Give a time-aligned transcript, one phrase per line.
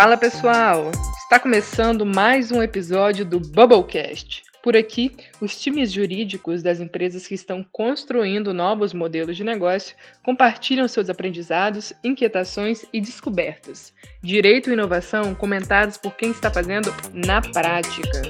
[0.00, 0.92] Fala pessoal!
[1.24, 4.44] Está começando mais um episódio do Bubblecast.
[4.62, 10.86] Por aqui, os times jurídicos das empresas que estão construindo novos modelos de negócio compartilham
[10.86, 13.92] seus aprendizados, inquietações e descobertas.
[14.22, 18.22] Direito e inovação comentados por quem está fazendo na prática.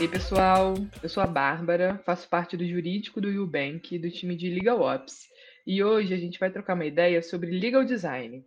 [0.00, 4.34] E aí, pessoal, eu sou a Bárbara, faço parte do jurídico do Ubank, do time
[4.34, 5.28] de Legal Ops.
[5.66, 8.42] E hoje a gente vai trocar uma ideia sobre legal design.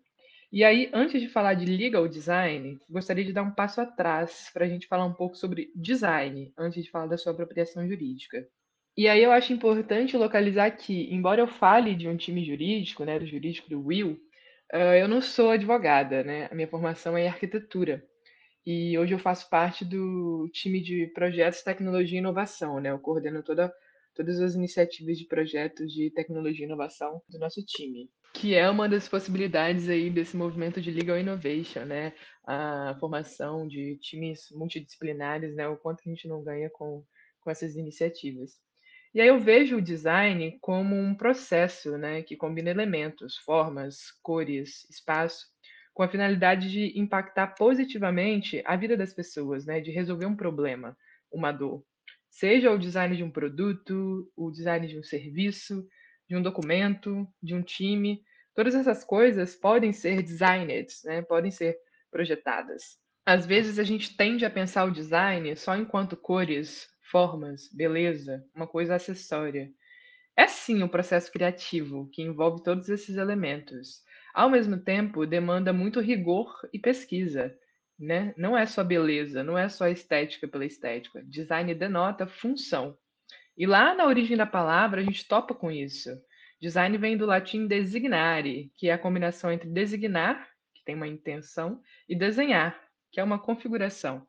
[0.52, 4.66] E aí, antes de falar de legal design, gostaria de dar um passo atrás para
[4.66, 8.47] a gente falar um pouco sobre design, antes de falar da sua apropriação jurídica.
[8.97, 13.20] E aí eu acho importante localizar que, embora eu fale de um time jurídico, né,
[13.20, 14.20] do jurídico do Will,
[14.73, 16.47] uh, eu não sou advogada, né?
[16.52, 18.03] A minha formação é em arquitetura.
[18.66, 22.91] E hoje eu faço parte do time de projetos tecnologia e inovação, né?
[22.91, 23.73] Eu coordeno toda,
[24.16, 28.88] todas as iniciativas de projetos de tecnologia e inovação do nosso time, que é uma
[28.88, 32.14] das possibilidades aí desse movimento de legal innovation, né?
[32.45, 35.67] A formação de times multidisciplinares, né?
[35.67, 37.03] O quanto a gente não ganha com,
[37.41, 38.58] com essas iniciativas.
[39.14, 44.89] E aí eu vejo o design como um processo, né, que combina elementos, formas, cores,
[44.89, 45.53] espaço
[45.94, 49.80] com a finalidade de impactar positivamente a vida das pessoas, né?
[49.80, 50.97] De resolver um problema,
[51.31, 51.83] uma dor.
[52.30, 55.88] Seja o design de um produto, o design de um serviço,
[56.27, 58.23] de um documento, de um time,
[58.55, 61.22] todas essas coisas podem ser designed, né?
[61.22, 61.77] Podem ser
[62.11, 62.97] projetadas.
[63.25, 68.67] Às vezes a gente tende a pensar o design só enquanto cores, formas, beleza, uma
[68.67, 69.72] coisa acessória.
[70.35, 74.02] É sim um processo criativo que envolve todos esses elementos.
[74.34, 77.56] Ao mesmo tempo, demanda muito rigor e pesquisa,
[78.00, 78.34] né?
[78.36, 81.22] Não é só beleza, não é só estética pela estética.
[81.23, 82.98] Design denota função.
[83.56, 86.09] E lá na origem da palavra, a gente topa com isso.
[86.59, 91.80] Design vem do latim designare, que é a combinação entre designar, que tem uma intenção,
[92.09, 92.75] e desenhar,
[93.12, 94.25] que é uma configuração.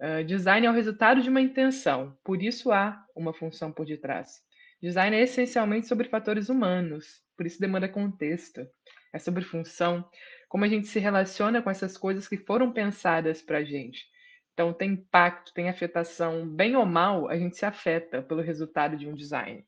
[0.00, 4.40] Uh, design é o resultado de uma intenção, por isso há uma função por detrás.
[4.80, 8.66] Design é essencialmente sobre fatores humanos, por isso demanda contexto
[9.12, 10.08] é sobre função,
[10.48, 14.06] como a gente se relaciona com essas coisas que foram pensadas para a gente.
[14.52, 19.08] Então, tem impacto, tem afetação, bem ou mal, a gente se afeta pelo resultado de
[19.08, 19.64] um design.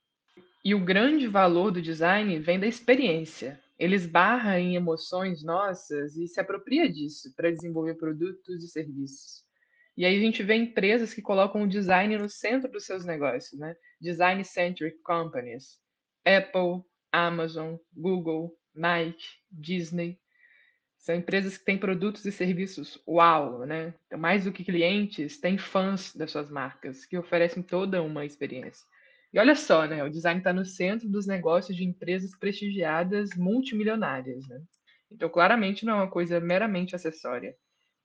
[0.64, 3.60] E o grande valor do design vem da experiência.
[3.78, 9.44] Ele esbarra em emoções nossas e se apropria disso para desenvolver produtos e serviços.
[9.96, 13.58] E aí a gente vê empresas que colocam o design no centro dos seus negócios,
[13.58, 13.76] né?
[14.00, 15.78] Design-centric companies.
[16.24, 16.82] Apple,
[17.12, 20.18] Amazon, Google, Nike, Disney.
[20.98, 23.94] São empresas que têm produtos e serviços uau, né?
[24.06, 28.86] Então, mais do que clientes, têm fãs das suas marcas, que oferecem toda uma experiência.
[29.32, 30.02] E olha só, né?
[30.02, 34.62] O design está no centro dos negócios de empresas prestigiadas multimilionárias, né?
[35.10, 37.54] Então, claramente, não é uma coisa meramente acessória.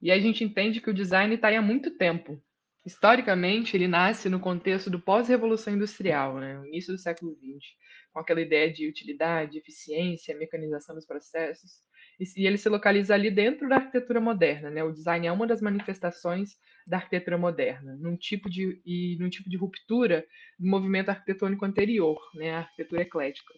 [0.02, 2.42] E a gente entende que o design está aí há muito tempo.
[2.86, 6.62] Historicamente, ele nasce no contexto do pós-revolução industrial, né?
[6.66, 7.80] início do século XX
[8.12, 11.82] com aquela ideia de utilidade, eficiência, mecanização dos processos.
[12.20, 14.84] E, ele se localiza ali dentro da arquitetura moderna, né?
[14.84, 19.50] O design é uma das manifestações da arquitetura moderna, num tipo de e num tipo
[19.50, 20.26] de ruptura
[20.58, 22.52] do movimento arquitetônico anterior, né?
[22.52, 23.54] A arquitetura eclética.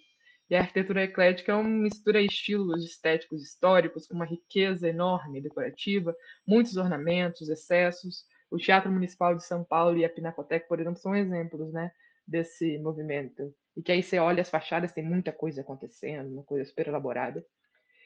[0.50, 5.42] E a arquitetura eclética é uma mistura de estilos estéticos históricos com uma riqueza enorme
[5.42, 6.14] decorativa,
[6.46, 8.26] muitos ornamentos, excessos.
[8.52, 11.92] O Teatro Municipal de São Paulo e a Pinacoteca, por exemplo, são exemplos, né,
[12.28, 16.66] desse movimento e que aí você olha as fachadas, tem muita coisa acontecendo, uma coisa
[16.66, 17.46] super elaborada.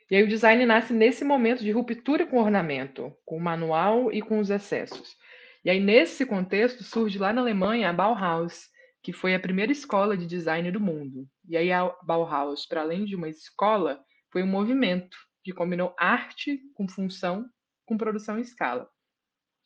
[0.09, 4.11] E aí o design nasce nesse momento de ruptura com o ornamento, com o manual
[4.11, 5.15] e com os excessos.
[5.63, 8.69] E aí nesse contexto surge lá na Alemanha a Bauhaus,
[9.01, 11.27] que foi a primeira escola de design do mundo.
[11.49, 13.99] E aí a Bauhaus, para além de uma escola,
[14.31, 17.45] foi um movimento que combinou arte com função,
[17.85, 18.87] com produção em escala.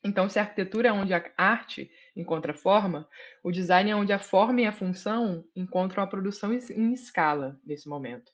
[0.04, 3.08] Então, se a arquitetura é onde a arte encontra forma,
[3.44, 7.90] o design é onde a forma e a função encontram a produção em escala nesse
[7.90, 8.32] momento.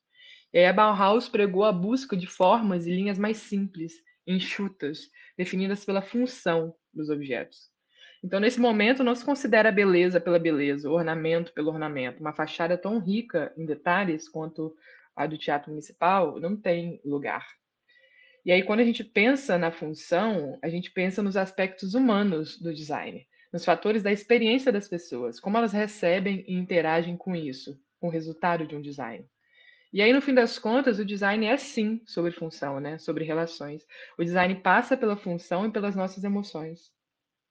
[0.54, 3.94] E aí a Bauhaus pregou a busca de formas e linhas mais simples,
[4.28, 7.74] enxutas, definidas pela função dos objetos.
[8.24, 12.22] Então, nesse momento, não se considera beleza pela beleza, ornamento pelo ornamento.
[12.22, 14.76] Uma fachada tão rica em detalhes quanto
[15.16, 17.46] a do Teatro Municipal não tem lugar.
[18.46, 22.72] E aí, quando a gente pensa na função, a gente pensa nos aspectos humanos do
[22.72, 28.08] design, nos fatores da experiência das pessoas, como elas recebem e interagem com isso, com
[28.08, 29.26] o resultado de um design.
[29.92, 33.00] E aí, no fim das contas, o design é sim sobre função, né?
[33.00, 33.84] sobre relações.
[34.16, 36.92] O design passa pela função e pelas nossas emoções.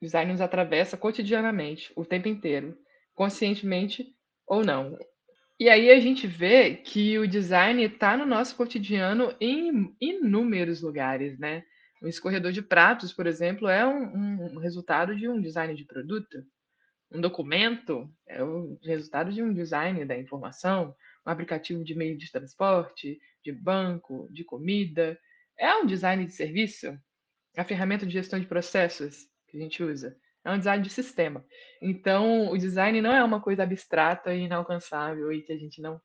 [0.00, 2.78] O design nos atravessa cotidianamente, o tempo inteiro,
[3.14, 4.14] conscientemente
[4.46, 4.96] ou não.
[5.64, 11.38] E aí a gente vê que o design está no nosso cotidiano em inúmeros lugares,
[11.38, 11.64] né?
[12.02, 16.44] Um escorredor de pratos, por exemplo, é um, um resultado de um design de produto.
[17.10, 20.94] Um documento é o resultado de um design da informação.
[21.26, 25.18] Um aplicativo de meio de transporte, de banco, de comida,
[25.58, 26.94] é um design de serviço.
[27.56, 30.14] A ferramenta de gestão de processos que a gente usa
[30.44, 31.44] é um design de sistema.
[31.80, 36.00] Então, o design não é uma coisa abstrata e inalcançável e que a gente não.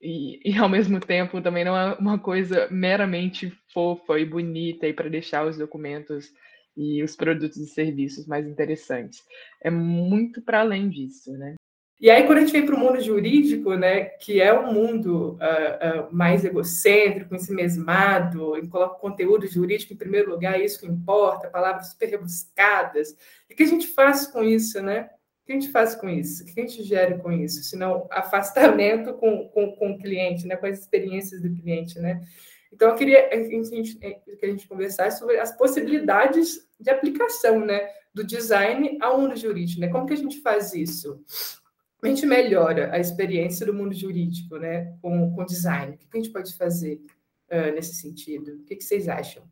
[0.00, 4.92] E, e ao mesmo tempo também não é uma coisa meramente fofa e bonita e
[4.92, 6.30] para deixar os documentos
[6.76, 9.22] e os produtos e serviços mais interessantes.
[9.62, 11.54] É muito para além disso, né?
[11.98, 15.38] E aí, quando a gente vem para o mundo jurídico, né, que é um mundo
[15.40, 20.86] uh, uh, mais egocêntrico, ensimesmado, e coloca o conteúdo jurídico em primeiro lugar, isso que
[20.86, 23.16] importa, palavras super rebuscadas.
[23.50, 25.08] O que a gente faz com isso, né?
[25.42, 26.42] O que a gente faz com isso?
[26.42, 27.62] O que a gente gera com isso?
[27.64, 32.20] Senão, afastamento com, com, com o cliente, né, com as experiências do cliente, né?
[32.70, 37.64] Então, eu queria que a gente, que a gente conversasse sobre as possibilidades de aplicação,
[37.64, 39.88] né, do design ao mundo jurídico, né?
[39.88, 41.24] Como que a gente faz isso?
[42.02, 45.94] A gente melhora a experiência do mundo jurídico né, com, com design?
[45.94, 47.00] O que a gente pode fazer
[47.50, 48.56] uh, nesse sentido?
[48.56, 49.42] O que, que vocês acham?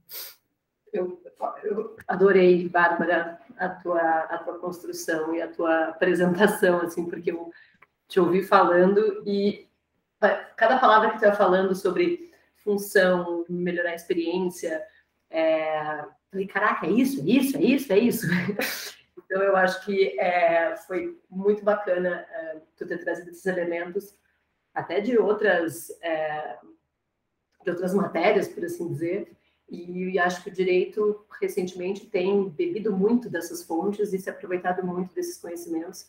[0.92, 1.20] Eu,
[1.64, 7.50] eu, adorei, Bárbara, a tua, a tua construção e a tua apresentação, assim, porque eu
[8.08, 9.68] te ouvi falando e
[10.56, 14.82] cada palavra que tu está falando sobre função, melhorar a experiência,
[15.30, 18.26] é, falei, caraca, é isso, é isso, é isso, é isso.
[19.34, 24.16] Então, eu acho que é, foi muito bacana é, tu ter trazido esses elementos,
[24.72, 26.56] até de outras, é,
[27.64, 29.36] de outras matérias, por assim dizer,
[29.68, 34.86] e, e acho que o direito, recentemente, tem bebido muito dessas fontes e se aproveitado
[34.86, 36.06] muito desses conhecimentos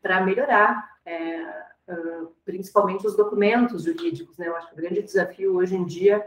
[0.00, 1.42] para melhorar, é,
[1.88, 4.38] uh, principalmente os documentos jurídicos.
[4.38, 4.46] Né?
[4.46, 6.24] Eu acho que o grande desafio hoje em dia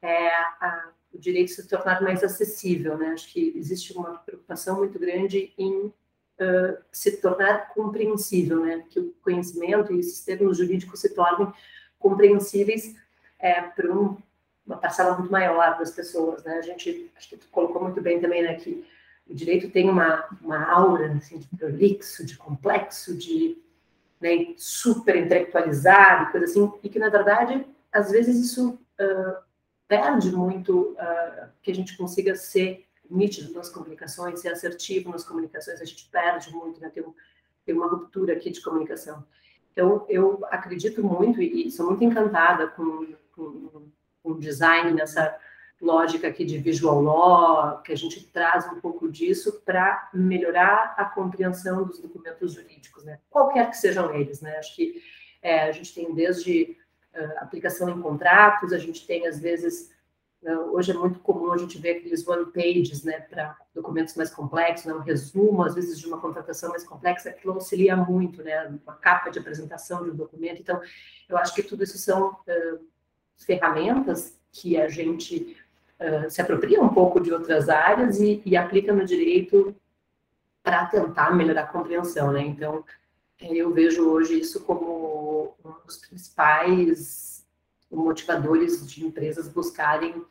[0.00, 2.96] é a o direito se tornar mais acessível.
[2.96, 3.08] Né?
[3.08, 8.84] Acho que existe uma preocupação muito grande em uh, se tornar compreensível, né?
[8.88, 11.52] que o conhecimento e esses termos jurídicos se tornem
[11.98, 12.96] compreensíveis
[13.38, 14.16] é, para um,
[14.66, 16.42] uma parcela muito maior das pessoas.
[16.44, 16.54] Né?
[16.54, 18.84] A gente, acho que tu colocou muito bem também né, que
[19.28, 23.56] o direito tem uma, uma aura assim, de prolixo, de complexo, de
[24.20, 29.42] né, super intelectualizado, coisa assim, e que, na verdade, às vezes isso uh,
[29.92, 35.82] perde muito uh, que a gente consiga ser nítido nas comunicações, ser assertivo nas comunicações,
[35.82, 36.88] a gente perde muito, né?
[36.88, 37.04] Tem,
[37.66, 39.22] tem uma ruptura aqui de comunicação.
[39.70, 43.06] Então, eu acredito muito e, sou muito encantada com,
[43.36, 43.90] com,
[44.24, 45.36] o design nessa
[45.78, 51.04] lógica aqui de visual law, que a gente traz um pouco disso para melhorar a
[51.04, 53.18] compreensão dos documentos jurídicos, né?
[53.28, 54.56] Qualquer que sejam eles, né?
[54.56, 55.02] Acho que
[55.42, 56.78] é, a gente tem desde
[57.38, 59.90] aplicação em contratos, a gente tem, às vezes,
[60.42, 64.30] uh, hoje é muito comum a gente ver aqueles one pages, né, para documentos mais
[64.30, 68.66] complexos, né, um resumo, às vezes, de uma contratação mais complexa, aquilo auxilia muito, né,
[68.84, 70.60] uma capa de apresentação de um documento.
[70.60, 70.80] Então,
[71.28, 72.86] eu acho que tudo isso são uh,
[73.36, 75.56] ferramentas que a gente
[76.28, 79.72] se apropria um pouco de outras áreas e, e aplica no direito
[80.60, 82.40] para tentar melhorar a compreensão, né?
[82.40, 82.84] Então,
[83.40, 85.21] eu vejo hoje isso como
[85.80, 87.46] um dos principais
[87.90, 90.24] motivadores de empresas buscarem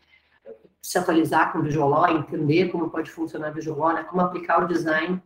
[0.81, 4.67] se atualizar com o Visual entender como pode funcionar o Visual né, como aplicar o
[4.67, 5.21] design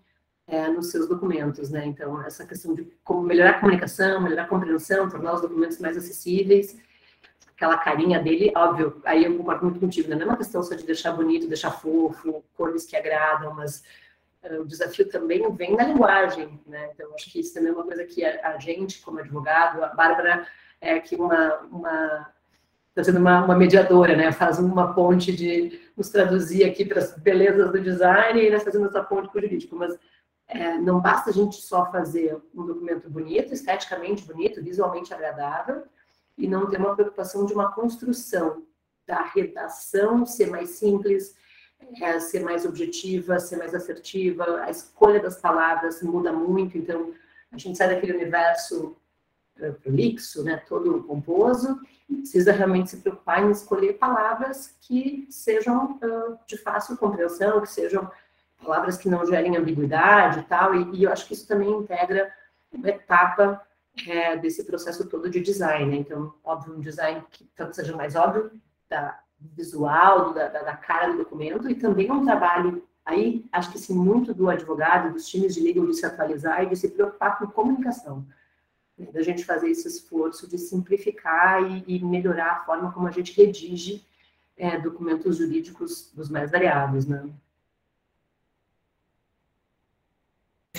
[0.48, 1.86] é, nos seus documentos, né?
[1.86, 5.98] Então, essa questão de como melhorar a comunicação, melhorar a compreensão, tornar os documentos mais
[5.98, 6.78] acessíveis,
[7.56, 10.16] aquela carinha dele, óbvio, aí eu concordo muito contigo, né?
[10.16, 13.84] Não é uma questão só de deixar bonito, deixar fofo, cores que agradam, mas
[14.60, 16.92] o desafio também vem na linguagem, né?
[16.94, 20.48] Então, acho que isso também é uma coisa que a, gente, como advogado, a Bárbara
[20.80, 22.32] é aqui uma, uma
[22.90, 24.32] está sendo uma, uma, mediadora, né?
[24.32, 28.90] Faz uma ponte de nos traduzir aqui para as belezas do design e nós fazemos
[28.90, 29.98] essa ponte com o jurídico, mas
[30.48, 35.84] é, não basta a gente só fazer um documento bonito, esteticamente bonito, visualmente agradável,
[36.38, 38.64] e não ter uma preocupação de uma construção
[39.06, 41.36] da redação ser mais simples,
[42.02, 47.14] é, ser mais objetiva, ser mais assertiva, a escolha das palavras muda muito, então
[47.52, 48.96] a gente sai daquele universo
[49.60, 56.00] uh, prolixo, né, todo composto, e precisa realmente se preocupar em escolher palavras que sejam
[56.04, 58.10] uh, de fácil compreensão, que sejam
[58.62, 62.32] palavras que não gerem ambiguidade e tal, e, e eu acho que isso também integra
[62.72, 63.62] uma etapa
[64.08, 65.98] é, desse processo todo de design, né?
[65.98, 68.52] então, óbvio, um design que tanto seja mais óbvio,
[68.90, 73.96] da visual, da, da, cara do documento, e também um trabalho, aí acho que sim,
[73.96, 77.48] muito do advogado, dos times de legal de se atualizar e de se preocupar com
[77.48, 78.26] comunicação.
[79.14, 83.36] da gente fazer esse esforço de simplificar e, e melhorar a forma como a gente
[83.36, 84.06] redige
[84.58, 87.30] é, documentos jurídicos dos mais variados, né?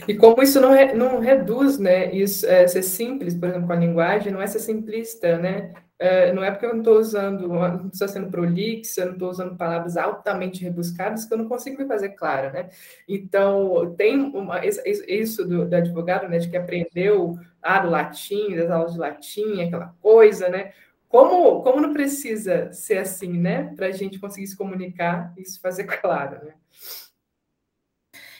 [0.06, 2.12] E como isso não, re, não reduz, né?
[2.12, 5.72] Isso é, ser simples, por exemplo, com a linguagem, não é ser simplista, né?
[5.98, 9.30] É, não é porque eu não estou usando, não estou sendo prolixo, eu não estou
[9.30, 12.68] usando palavras altamente rebuscadas que eu não consigo me fazer clara, né?
[13.08, 18.70] Então, tem uma, isso do, do advogado, né, de que aprendeu ah, do latim, das
[18.70, 20.72] aulas de latim, aquela coisa, né?
[21.08, 23.72] Como, como não precisa ser assim, né?
[23.74, 26.52] Para a gente conseguir se comunicar e se fazer claro, né?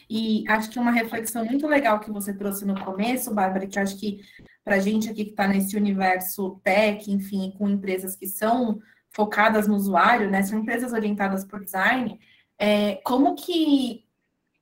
[0.08, 3.98] E acho que uma reflexão muito legal que você trouxe no começo, Bárbara, que acho
[3.98, 4.20] que
[4.64, 9.66] para a gente aqui que está nesse universo tech, enfim, com empresas que são focadas
[9.66, 12.20] no usuário, né, são empresas orientadas por design,
[12.58, 14.04] é, como que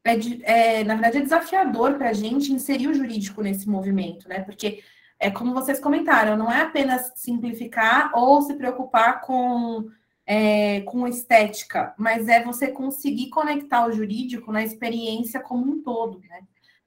[0.05, 4.41] é, é, na verdade é desafiador para a gente inserir o jurídico nesse movimento, né?
[4.41, 4.83] Porque
[5.19, 9.89] é como vocês comentaram, não é apenas simplificar ou se preocupar com
[10.27, 16.21] é, com estética, mas é você conseguir conectar o jurídico na experiência como um todo,
[16.29, 16.41] né?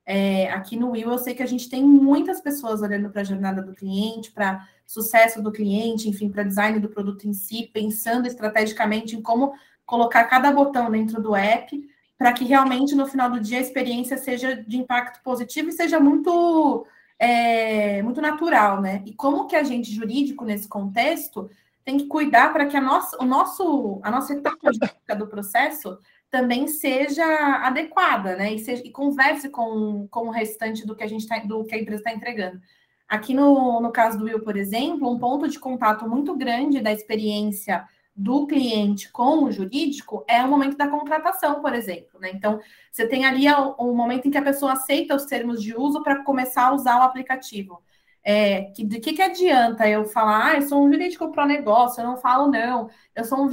[0.10, 3.26] É, aqui no Will, eu sei que a gente tem muitas pessoas olhando para a
[3.26, 8.26] jornada do cliente, para sucesso do cliente, enfim, para design do produto em si, pensando
[8.26, 9.54] estrategicamente em como
[9.86, 11.78] colocar cada botão dentro do app,
[12.18, 16.00] para que realmente no final do dia a experiência seja de impacto positivo e seja
[16.00, 16.88] muito,
[17.20, 19.04] é, muito natural, né?
[19.06, 21.50] E como que a gente jurídico nesse contexto
[21.88, 24.70] tem que cuidar para que a nossa, o nosso, a nossa etapa
[25.18, 25.98] do processo
[26.30, 27.24] também seja
[27.66, 28.54] adequada, né?
[28.54, 31.74] E, seja, e converse com, com o restante do que a gente tá, do que
[31.74, 32.60] a empresa está entregando.
[33.08, 36.92] Aqui no, no caso do Will, por exemplo, um ponto de contato muito grande da
[36.92, 42.20] experiência do cliente com o jurídico é o momento da contratação, por exemplo.
[42.20, 42.32] Né?
[42.34, 42.60] Então,
[42.92, 46.04] você tem ali o, o momento em que a pessoa aceita os termos de uso
[46.04, 47.82] para começar a usar o aplicativo.
[48.24, 52.02] É, que, de que, que adianta eu falar, ah, eu sou um jurídico para negócio,
[52.02, 53.50] eu não falo não, eu sou um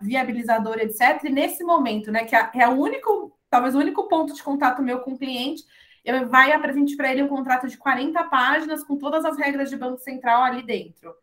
[0.00, 1.24] viabilizador, etc.
[1.24, 5.00] E nesse momento, né, que é o único, talvez o único ponto de contato meu
[5.00, 5.64] com o cliente,
[6.04, 9.76] eu vai apresentar para ele um contrato de 40 páginas com todas as regras de
[9.76, 11.14] Banco Central ali dentro.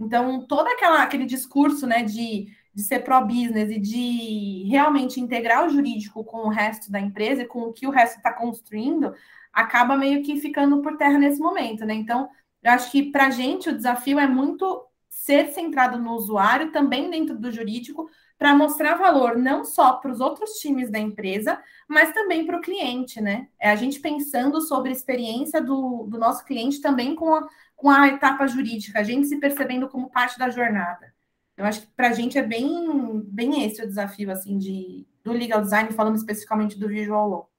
[0.00, 5.70] Então, todo aquela, aquele discurso né, de, de ser pró-business e de realmente integrar o
[5.70, 9.12] jurídico com o resto da empresa e com o que o resto está construindo,
[9.58, 11.94] acaba meio que ficando por terra nesse momento, né?
[11.94, 12.28] Então,
[12.62, 17.10] eu acho que para a gente o desafio é muito ser centrado no usuário, também
[17.10, 22.12] dentro do jurídico, para mostrar valor não só para os outros times da empresa, mas
[22.12, 23.48] também para o cliente, né?
[23.60, 27.90] É a gente pensando sobre a experiência do, do nosso cliente também com a, com
[27.90, 31.12] a etapa jurídica, a gente se percebendo como parte da jornada.
[31.56, 35.32] Eu acho que para a gente é bem, bem esse o desafio, assim, de, do
[35.32, 37.50] legal design, falando especificamente do visual law.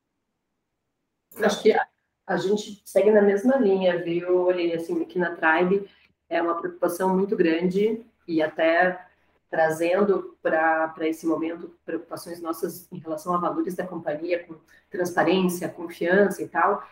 [1.46, 1.74] Acho que
[2.27, 5.89] a gente segue na mesma linha, viu, olhei assim, aqui na Tribe
[6.29, 9.05] é uma preocupação muito grande e até
[9.50, 14.55] trazendo para esse momento preocupações nossas em relação a valores da companhia, com
[14.91, 16.88] transparência, confiança e tal,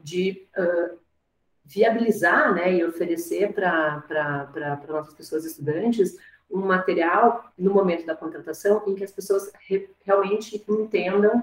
[0.00, 0.98] de uh,
[1.64, 6.16] viabilizar né, e oferecer para nossas pessoas estudantes
[6.50, 11.42] um material no momento da contratação em que as pessoas re, realmente entendam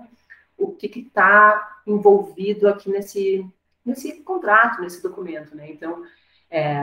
[0.58, 3.46] o que está envolvido aqui nesse,
[3.86, 5.70] nesse contrato, nesse documento, né?
[5.70, 6.04] Então,
[6.50, 6.78] é,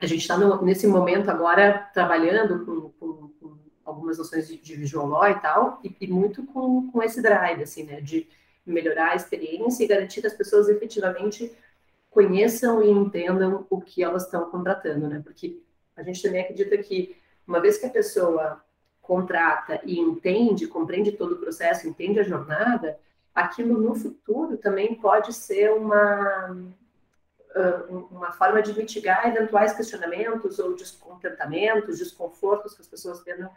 [0.00, 5.06] a gente está nesse momento agora trabalhando com, com, com algumas noções de, de, visual
[5.06, 8.00] law e tal, e, e, muito com, com esse drive, assim, né?
[8.00, 8.28] De
[8.66, 11.52] melhorar a experiência e garantir que as pessoas efetivamente
[12.10, 15.20] conheçam e entendam o que elas estão contratando, né?
[15.22, 15.60] Porque
[15.96, 17.16] a gente também acredita que
[17.46, 18.63] uma vez que a pessoa
[19.04, 22.98] contrata e entende, compreende todo o processo, entende a jornada,
[23.34, 26.56] aquilo no futuro também pode ser uma,
[28.10, 33.50] uma forma de mitigar eventuais questionamentos ou descontentamentos, desconfortos que as pessoas tenham,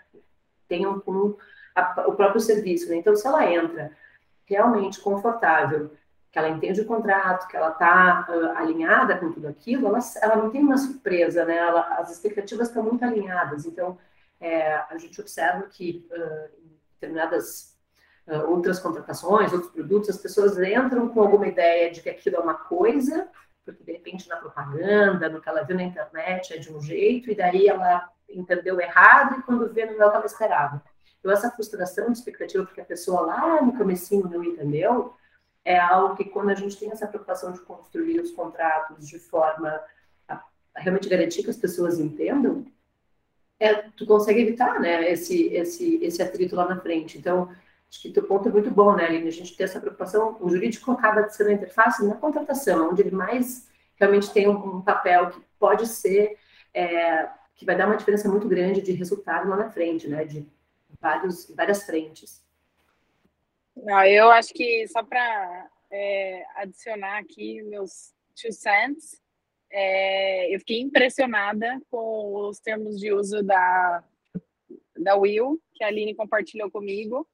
[0.68, 1.38] tenham com
[1.74, 2.90] a, o próprio serviço.
[2.90, 2.98] Né?
[2.98, 3.92] Então, se ela entra
[4.46, 5.92] realmente confortável,
[6.32, 10.36] que ela entende o contrato, que ela está uh, alinhada com tudo aquilo, ela, ela
[10.36, 11.56] não tem uma surpresa, né?
[11.58, 13.66] Ela, as expectativas estão muito alinhadas.
[13.66, 13.98] Então,
[14.40, 17.78] é, a gente observa que uh, em determinadas
[18.28, 22.40] uh, outras contratações, outros produtos, as pessoas entram com alguma ideia de que aquilo é
[22.40, 23.28] uma coisa,
[23.66, 27.30] porque de repente na propaganda, no que ela viu na internet é de um jeito,
[27.32, 30.84] e daí ela entendeu errado e quando vê não é o que ela esperava.
[31.20, 35.14] Então, essa frustração de expectativa, porque a pessoa lá no comecinho não entendeu,
[35.66, 39.82] é algo que quando a gente tem essa preocupação de construir os contratos de forma
[40.28, 40.42] a,
[40.76, 42.66] realmente garantir que as pessoas entendam,
[43.60, 47.18] é, tu consegue evitar, né, esse, esse, esse atrito lá na frente.
[47.18, 47.50] Então,
[47.90, 49.28] acho que teu ponto é muito bom, né, Aline?
[49.28, 53.12] A gente ter essa preocupação, o jurídico acaba sendo a interface na contratação, onde ele
[53.12, 56.38] mais realmente tem um, um papel que pode ser,
[56.74, 60.24] é, que vai dar uma diferença muito grande de resultado lá na frente, né?
[60.24, 60.48] De
[61.02, 62.46] vários, várias frentes.
[63.76, 69.22] Não, eu acho que só para é, adicionar aqui meus two cents,
[69.72, 74.04] é, eu fiquei impressionada com os termos de uso da,
[74.98, 77.28] da Will, que a Aline compartilhou comigo.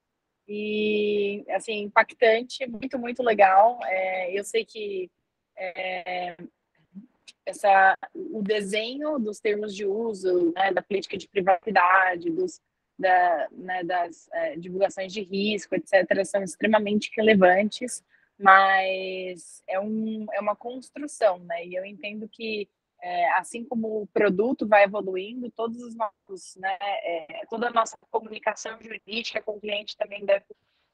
[0.48, 3.80] E, assim, impactante, muito, muito legal.
[3.86, 5.10] É, eu sei que
[5.58, 6.36] é,
[7.46, 12.60] essa, o desenho dos termos de uso, né, da política de privacidade, dos,
[12.98, 18.04] da, né, das é, divulgações de risco, etc., são extremamente relevantes
[18.40, 21.66] mas é, um, é uma construção, né?
[21.66, 22.70] E eu entendo que
[23.02, 27.98] é, assim como o produto vai evoluindo, todos os nossos, né, é, toda a nossa
[28.10, 30.46] comunicação jurídica com o cliente também deve,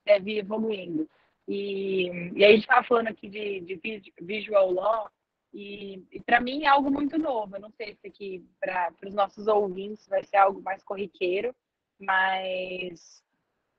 [0.04, 1.08] deve ir evoluindo.
[1.48, 5.10] E, e aí estava falando aqui de, de visual law,
[5.54, 7.56] e, e para mim é algo muito novo.
[7.56, 11.56] Eu não sei se aqui para os nossos ouvintes vai ser algo mais corriqueiro,
[12.00, 13.24] mas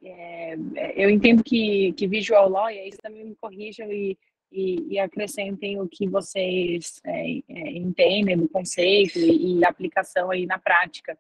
[0.03, 0.57] é,
[0.97, 4.19] eu entendo que, que visual law, e aí também me corrijam e,
[4.51, 10.47] e, e acrescentem o que vocês é, é, entendem do conceito e, e, aplicação aí
[10.47, 11.19] na prática.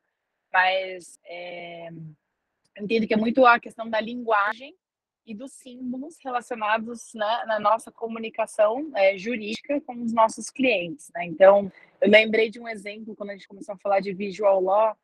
[0.52, 1.90] Mas é,
[2.78, 4.74] entendo que é muito a questão da linguagem
[5.26, 11.10] e dos símbolos relacionados né, na nossa comunicação é, jurídica com os nossos clientes.
[11.14, 11.26] Né?
[11.26, 11.70] Então,
[12.00, 14.96] eu lembrei de um exemplo quando a gente começou a falar de visual law,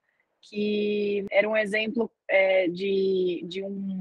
[0.49, 4.01] que era um exemplo é, de, de, um,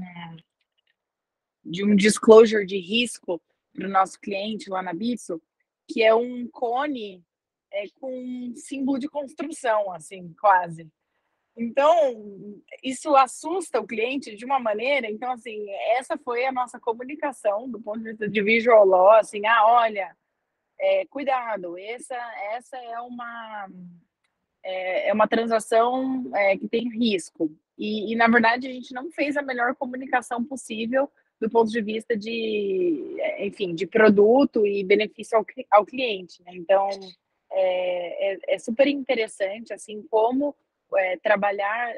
[1.64, 3.42] de um disclosure de risco
[3.74, 5.40] para o nosso cliente lá na Bitso,
[5.88, 7.24] que é um cone
[7.72, 10.88] é, com um símbolo de construção, assim, quase.
[11.56, 15.10] Então, isso assusta o cliente de uma maneira.
[15.10, 19.44] Então, assim, essa foi a nossa comunicação do ponto de vista de visual law, assim,
[19.46, 20.14] ah, olha,
[20.78, 22.16] é, cuidado, essa,
[22.52, 23.68] essa é uma
[24.66, 27.50] é, é uma transação é, que tem risco.
[27.78, 31.08] E, e, na verdade, a gente não fez a melhor comunicação possível
[31.40, 36.42] do ponto de vista de, é, enfim, de produto e benefício ao, ao cliente.
[36.42, 36.52] Né?
[36.54, 36.88] Então,
[37.52, 40.54] é, é, é, super interessante, assim, como
[40.96, 41.92] é, trabalhar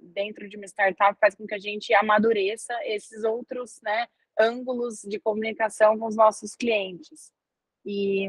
[0.00, 4.06] dentro de uma startup faz com que a gente amadureça esses outros né,
[4.38, 7.32] ângulos de comunicação com os nossos clientes.
[7.84, 8.28] E,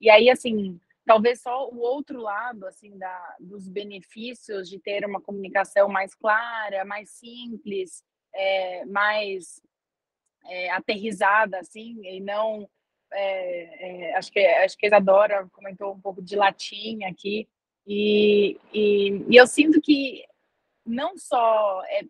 [0.00, 0.78] e aí, assim,
[1.10, 6.84] talvez só o outro lado assim da, dos benefícios de ter uma comunicação mais clara,
[6.84, 9.60] mais simples, é, mais
[10.46, 12.70] é, aterrizada assim e não
[13.12, 17.48] é, é acho que acho que a Isadora comentou um pouco de latim aqui
[17.84, 20.24] e, e, e eu sinto que
[20.86, 22.02] não só é,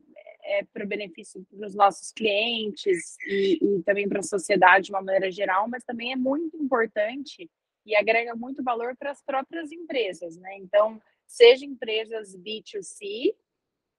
[0.58, 5.00] é para o benefício dos nossos clientes e, e também para a sociedade de uma
[5.00, 7.48] maneira geral, mas também é muito importante
[7.84, 10.56] e agrega muito valor para as próprias empresas, né?
[10.58, 13.34] Então, seja empresas B2C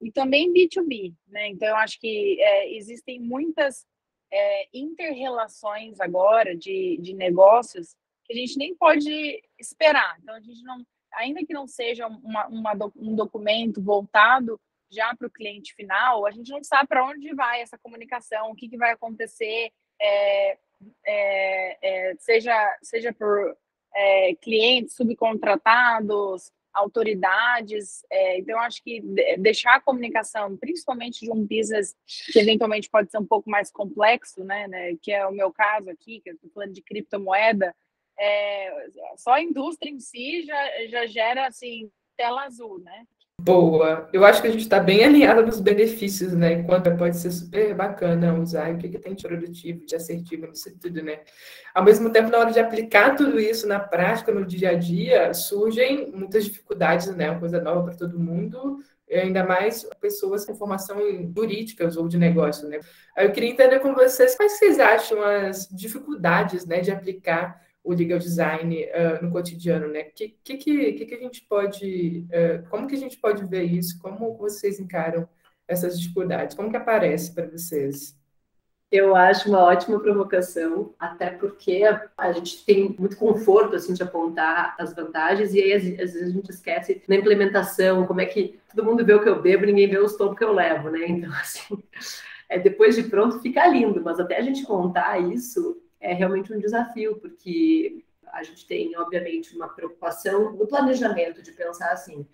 [0.02, 1.48] e também B2B, né?
[1.50, 3.86] Então, eu acho que é, existem muitas
[4.32, 10.18] é, interrelações agora de, de negócios que a gente nem pode esperar.
[10.22, 15.28] Então, a gente não, ainda que não seja uma, uma um documento voltado já para
[15.28, 18.78] o cliente final, a gente não sabe para onde vai essa comunicação, o que, que
[18.78, 20.58] vai acontecer, é,
[21.06, 23.58] é, é, seja, seja por
[23.96, 28.04] é, clientes subcontratados, autoridades.
[28.10, 29.02] É, então, acho que
[29.38, 31.96] deixar a comunicação, principalmente de um business
[32.32, 35.90] que eventualmente pode ser um pouco mais complexo, né, né que é o meu caso
[35.90, 37.76] aqui, que eu estou falando de criptomoeda,
[38.18, 43.08] é, só a indústria em si já, já gera assim tela azul, né?
[43.44, 44.08] Boa.
[44.14, 46.54] Eu acho que a gente está bem alinhado nos benefícios, né?
[46.54, 50.70] Enquanto pode ser super bacana usar o que, que tem de produtivo, de assertivo nisso
[50.80, 51.22] tudo, né?
[51.74, 55.34] Ao mesmo tempo, na hora de aplicar tudo isso na prática, no dia a dia,
[55.34, 57.32] surgem muitas dificuldades, né?
[57.32, 58.78] Uma coisa nova para todo mundo,
[59.12, 62.80] ainda mais pessoas com formação em jurídicas ou de negócio, né?
[63.18, 68.20] Eu queria entender com vocês quais vocês acham as dificuldades, né, de aplicar o legal
[68.20, 70.04] design uh, no cotidiano, né?
[70.04, 74.00] Que, que, que, que a gente pode, uh, como que a gente pode ver isso?
[74.00, 75.28] Como vocês encaram
[75.68, 76.56] essas dificuldades?
[76.56, 78.20] Como que aparece para vocês?
[78.92, 81.82] Eu acho uma ótima provocação, até porque
[82.18, 86.30] a gente tem muito conforto assim de apontar as vantagens e aí às, vezes a
[86.30, 89.90] gente esquece na implementação, como é que todo mundo vê o que eu bebo, ninguém
[89.90, 91.08] vê os tombos que eu levo, né?
[91.08, 91.82] Então assim,
[92.50, 96.60] é, depois de pronto fica lindo, mas até a gente contar isso é realmente um
[96.60, 102.28] desafio, porque a gente tem, obviamente, uma preocupação no planejamento de pensar assim: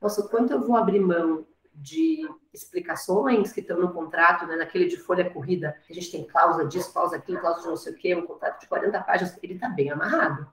[0.00, 4.96] nossa, quanto eu vou abrir mão de explicações que estão no contrato, né, naquele de
[4.96, 8.14] folha corrida, a gente tem cláusula disso, cláusula aquilo, cláusula de não sei o quê,
[8.14, 10.50] um contrato de 40 páginas, ele está bem amarrado.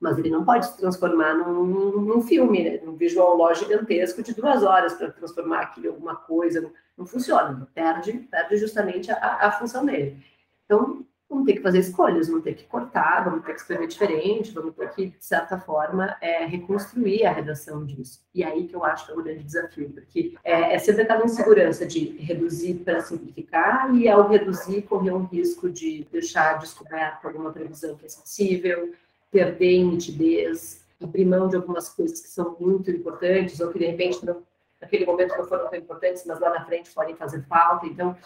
[0.00, 2.80] mas ele não pode se transformar num, num filme, né?
[2.82, 6.72] num visual law gigantesco de duas horas para transformar aquilo em alguma coisa.
[6.96, 10.24] Não funciona, perde, perde justamente a, a função dele.
[10.64, 14.52] Então, vamos ter que fazer escolhas, vamos ter que cortar, vamos ter que escrever diferente,
[14.52, 18.22] vamos ter que, de certa forma, é, reconstruir a redação disso.
[18.34, 21.24] E aí que eu acho que é o grande desafio, porque é, é sempre aquela
[21.24, 27.52] insegurança de reduzir para simplificar e, ao reduzir, correr um risco de deixar descoberto alguma
[27.52, 28.92] previsão que é sensível,
[29.30, 34.24] perder nitidez, abrir mão de algumas coisas que são muito importantes ou que, de repente,
[34.24, 34.42] não,
[34.80, 37.86] naquele momento não foram tão importantes, mas lá na frente podem fazer falta.
[37.86, 38.16] Então,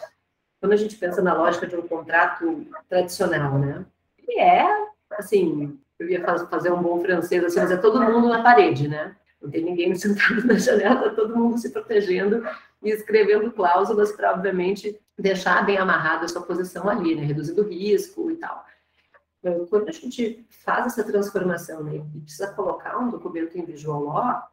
[0.59, 3.85] quando a gente pensa na lógica de um contrato tradicional, né?
[4.17, 8.43] Ele é, assim, eu ia fazer um bom francês, assim, mas é todo mundo na
[8.43, 9.15] parede, né?
[9.41, 12.45] Não tem ninguém sentado na janela, tá todo mundo se protegendo
[12.83, 17.23] e escrevendo cláusulas para, obviamente, deixar bem amarrada a sua posição ali, né?
[17.23, 18.65] Reduzindo o risco e tal.
[19.39, 24.03] Então, quando a gente faz essa transformação né, e precisa colocar um documento em visual
[24.03, 24.43] law,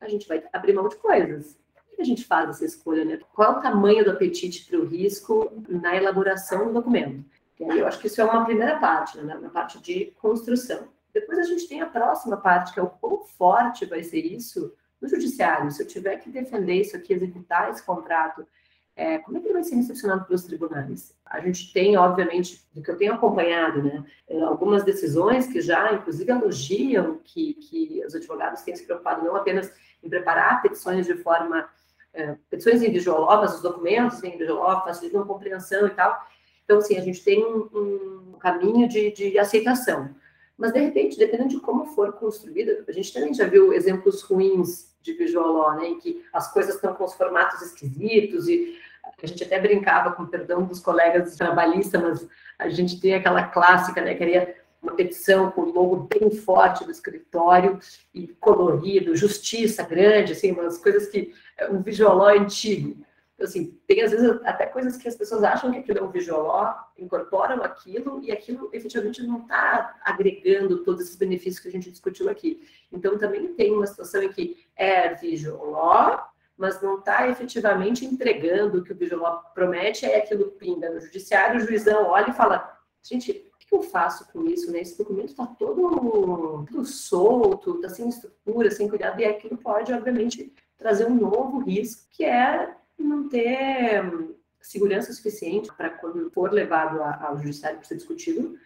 [0.00, 1.56] a gente vai abrir mão de coisas
[1.94, 3.18] que a gente faz essa escolha, né?
[3.32, 7.24] Qual é o tamanho do apetite para o risco na elaboração do documento?
[7.58, 9.38] E aí eu acho que isso é uma primeira parte, né?
[9.40, 10.88] Na parte de construção.
[11.12, 14.72] Depois a gente tem a próxima parte, que é o quão forte vai ser isso
[15.00, 15.70] no judiciário.
[15.70, 18.46] Se eu tiver que defender isso aqui, executar esse contrato,
[18.94, 21.14] é, como é que ele vai ser recepcionado pelos tribunais?
[21.24, 25.92] A gente tem, obviamente, do que eu tenho acompanhado, né, é, algumas decisões que já,
[25.94, 31.14] inclusive, elogiam que, que os advogados têm se preocupado não apenas em preparar petições de
[31.16, 31.68] forma
[32.14, 36.26] é, petições em mas os documentos em visual facilitam compreensão e tal.
[36.64, 40.14] Então, assim, a gente tem um, um caminho de, de, aceitação.
[40.56, 44.92] Mas, de repente, dependendo de como for construída, a gente também já viu exemplos ruins
[45.00, 48.78] de law, né, em que as coisas estão com os formatos esquisitos e
[49.20, 54.00] a gente até brincava, com perdão dos colegas trabalhistas, mas a gente tem aquela clássica,
[54.00, 57.78] né, queria uma petição com o logo bem forte do escritório
[58.12, 63.04] e colorido, justiça grande, assim, umas coisas que é um visualó antigo.
[63.34, 66.10] Então, assim, tem às vezes até coisas que as pessoas acham que aquilo é um
[66.10, 71.90] visualó, incorporam aquilo e aquilo efetivamente não está agregando todos esses benefícios que a gente
[71.90, 72.68] discutiu aqui.
[72.90, 76.20] Então, também tem uma situação em que é visualó,
[76.56, 81.60] mas não está efetivamente entregando o que o visualó promete, aí aquilo pinga no judiciário,
[81.60, 84.80] o juizão olha e fala, gente, que eu faço com isso, né?
[84.80, 90.52] Esse documento está todo, todo solto, está sem estrutura, sem cuidado, e aquilo pode, obviamente,
[90.76, 97.02] trazer um novo risco, que é não ter hum, segurança suficiente para quando for levado
[97.02, 98.58] ao judiciário para ser discutido,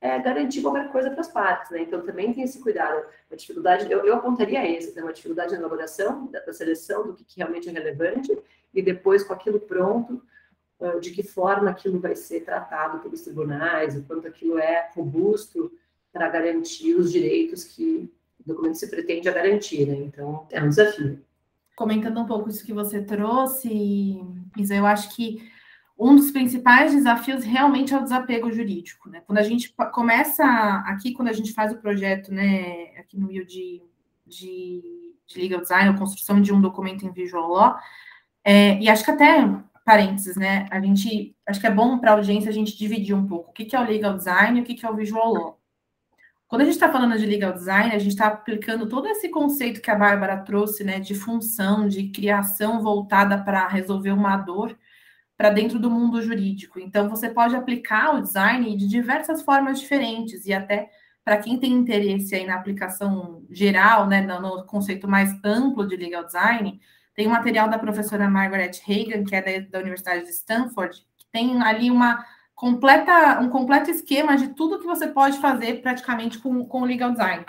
[0.00, 1.82] é, garantir qualquer coisa para as partes, né?
[1.82, 3.04] Então também tem esse cuidado.
[3.30, 5.02] A dificuldade, eu, eu apontaria esse, né?
[5.02, 8.36] uma dificuldade na elaboração, da, da seleção do que, que, realmente é relevante,
[8.72, 10.22] e depois com aquilo pronto,
[11.00, 15.72] de que forma aquilo vai ser tratado pelos tribunais, o quanto aquilo é robusto
[16.12, 19.96] para garantir os direitos que o documento se pretende a garantir, né?
[19.96, 21.20] Então, é um desafio.
[21.76, 24.20] Comentando um pouco isso que você trouxe,
[24.56, 25.50] Isa, eu acho que
[25.98, 29.22] um dos principais desafios realmente é o desapego jurídico, né?
[29.26, 30.44] Quando a gente começa
[30.86, 33.82] aqui, quando a gente faz o projeto, né, aqui no Rio de,
[34.26, 37.78] de, de Legal Design, a construção de um documento em Visual Law,
[38.44, 39.46] é, e acho que até
[39.84, 40.66] parênteses, né?
[40.70, 43.52] A gente acho que é bom para a audiência a gente dividir um pouco o
[43.52, 45.62] que, que é o legal design e o que, que é o visual law.
[46.46, 49.80] Quando a gente está falando de legal design, a gente está aplicando todo esse conceito
[49.80, 54.76] que a Bárbara trouxe, né, de função, de criação voltada para resolver uma dor
[55.34, 56.78] para dentro do mundo jurídico.
[56.78, 60.90] Então, você pode aplicar o design de diversas formas diferentes e até
[61.24, 65.96] para quem tem interesse aí na aplicação geral, né, no, no conceito mais amplo de
[65.96, 66.78] legal design,
[67.14, 71.26] tem um material da professora Margaret Hagan, que é da, da Universidade de Stanford, que
[71.30, 76.64] tem ali uma completa, um completo esquema de tudo que você pode fazer praticamente com,
[76.64, 77.44] com o legal design.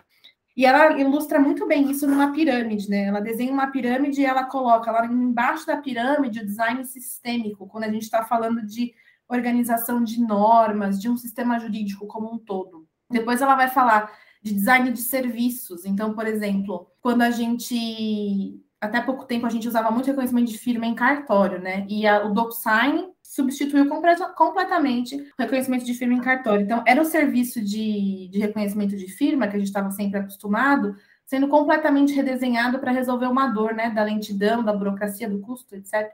[0.55, 3.05] E ela ilustra muito bem isso numa pirâmide, né?
[3.05, 7.85] Ela desenha uma pirâmide e ela coloca lá embaixo da pirâmide o design sistêmico, quando
[7.85, 8.93] a gente está falando de
[9.27, 12.87] organização de normas, de um sistema jurídico como um todo.
[13.09, 14.11] Depois ela vai falar
[14.43, 15.85] de design de serviços.
[15.85, 20.57] Então, por exemplo, quando a gente até pouco tempo a gente usava muito reconhecimento de
[20.57, 21.85] firma em cartório, né?
[21.89, 26.65] E a, o DocSign substituiu completamente o reconhecimento de firma em cartório.
[26.65, 30.95] Então, era o serviço de, de reconhecimento de firma, que a gente estava sempre acostumado,
[31.25, 33.89] sendo completamente redesenhado para resolver uma dor, né?
[33.89, 36.13] Da lentidão, da burocracia, do custo, etc.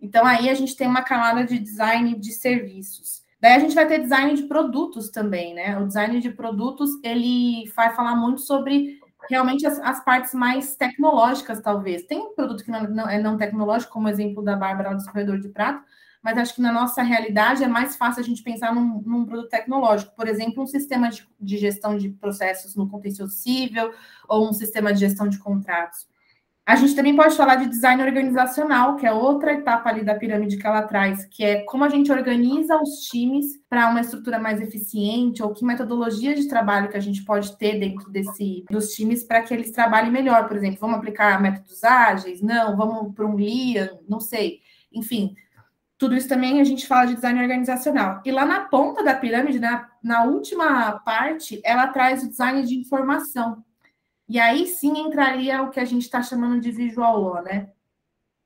[0.00, 3.22] Então, aí a gente tem uma camada de design de serviços.
[3.38, 5.78] Daí a gente vai ter design de produtos também, né?
[5.78, 8.98] O design de produtos, ele vai falar muito sobre
[9.28, 12.04] realmente as, as, partes mais tecnológicas, talvez.
[12.04, 15.00] Tem um produto que não, não, é não tecnológico, como o exemplo da Bárbara do
[15.00, 15.82] escorredor de prato,
[16.22, 19.48] mas acho que na nossa realidade é mais fácil a gente pensar num, num produto
[19.48, 23.92] tecnológico, por exemplo, um sistema de, de, gestão de processos no contexto civil
[24.28, 26.08] ou um sistema de gestão de contratos.
[26.66, 30.56] A gente também pode falar de design organizacional, que é outra etapa ali da pirâmide
[30.56, 34.60] que ela traz, que é como a gente organiza os times para uma estrutura mais
[34.60, 39.22] eficiente, ou que metodologia de trabalho que a gente pode ter dentro desse dos times
[39.22, 40.48] para que eles trabalhem melhor.
[40.48, 42.42] Por exemplo, vamos aplicar métodos ágeis?
[42.42, 44.58] Não, vamos para um Lean, não sei.
[44.92, 45.36] Enfim,
[45.96, 48.20] tudo isso também a gente fala de design organizacional.
[48.24, 52.74] E lá na ponta da pirâmide, na, na última parte, ela traz o design de
[52.74, 53.64] informação,
[54.28, 57.70] e aí sim entraria o que a gente está chamando de visual law, né?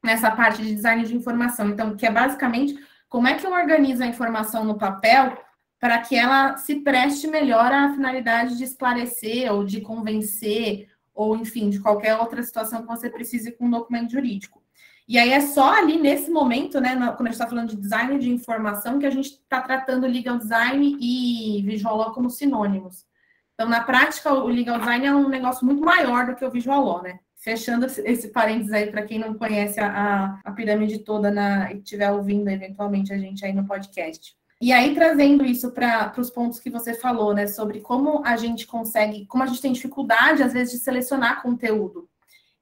[0.03, 1.69] Nessa parte de design de informação.
[1.69, 5.37] Então, que é basicamente como é que eu organizo a informação no papel
[5.79, 11.71] para que ela se preste melhor à finalidade de esclarecer ou de convencer, ou enfim,
[11.71, 14.63] de qualquer outra situação que você precise com um documento jurídico.
[15.09, 18.19] E aí é só ali nesse momento, né, quando a gente está falando de design
[18.19, 23.05] de informação, que a gente está tratando legal design e visual law como sinônimos.
[23.61, 26.83] Então, na prática, o legal design é um negócio muito maior do que o visual
[26.83, 27.19] law, né?
[27.37, 32.11] Fechando esse parênteses aí para quem não conhece a, a pirâmide toda na, e estiver
[32.11, 34.35] ouvindo eventualmente a gente aí no podcast.
[34.63, 38.67] E aí, trazendo isso para os pontos que você falou, né, sobre como a gente
[38.67, 42.09] consegue, como a gente tem dificuldade, às vezes, de selecionar conteúdo.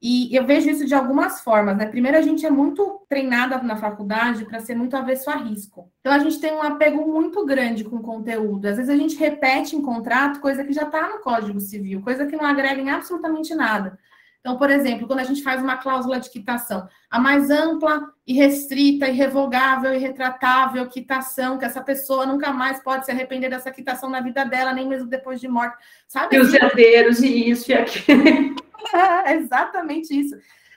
[0.01, 1.85] E eu vejo isso de algumas formas, né?
[1.85, 5.91] Primeiro, a gente é muito treinada na faculdade para ser muito avesso a risco.
[5.99, 8.65] Então, a gente tem um apego muito grande com o conteúdo.
[8.65, 12.25] Às vezes, a gente repete em contrato coisa que já está no Código Civil, coisa
[12.25, 13.99] que não agrega em absolutamente nada.
[14.39, 18.33] Então, por exemplo, quando a gente faz uma cláusula de quitação, a mais ampla e
[18.33, 24.09] restrita, irrevogável e retratável quitação, que essa pessoa nunca mais pode se arrepender dessa quitação
[24.09, 25.75] na vida dela, nem mesmo depois de morte.
[26.07, 26.37] Sabe?
[26.37, 28.68] E os herdeiros, e isso e aquilo.
[29.27, 30.35] exatamente isso.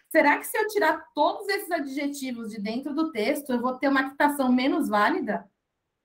[0.08, 3.88] Será que se eu tirar todos esses adjetivos de dentro do texto, eu vou ter
[3.88, 5.48] uma quitação menos válida?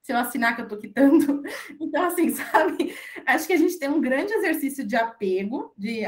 [0.02, 1.44] Se eu assinar que eu estou quitando?
[1.80, 2.96] Então, assim, sabe?
[3.26, 6.04] Acho que a gente tem um grande exercício de apego, de,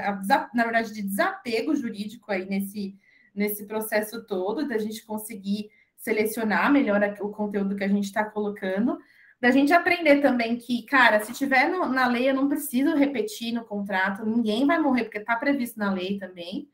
[0.54, 2.98] na verdade, de desapego jurídico aí nesse,
[3.36, 8.98] nesse processo todo, da gente conseguir selecionar melhor o conteúdo que a gente está colocando,
[9.40, 13.54] da gente aprender também que, cara, se tiver no, na lei, eu não preciso repetir
[13.54, 16.70] no contrato, ninguém vai morrer, porque está previsto na lei também.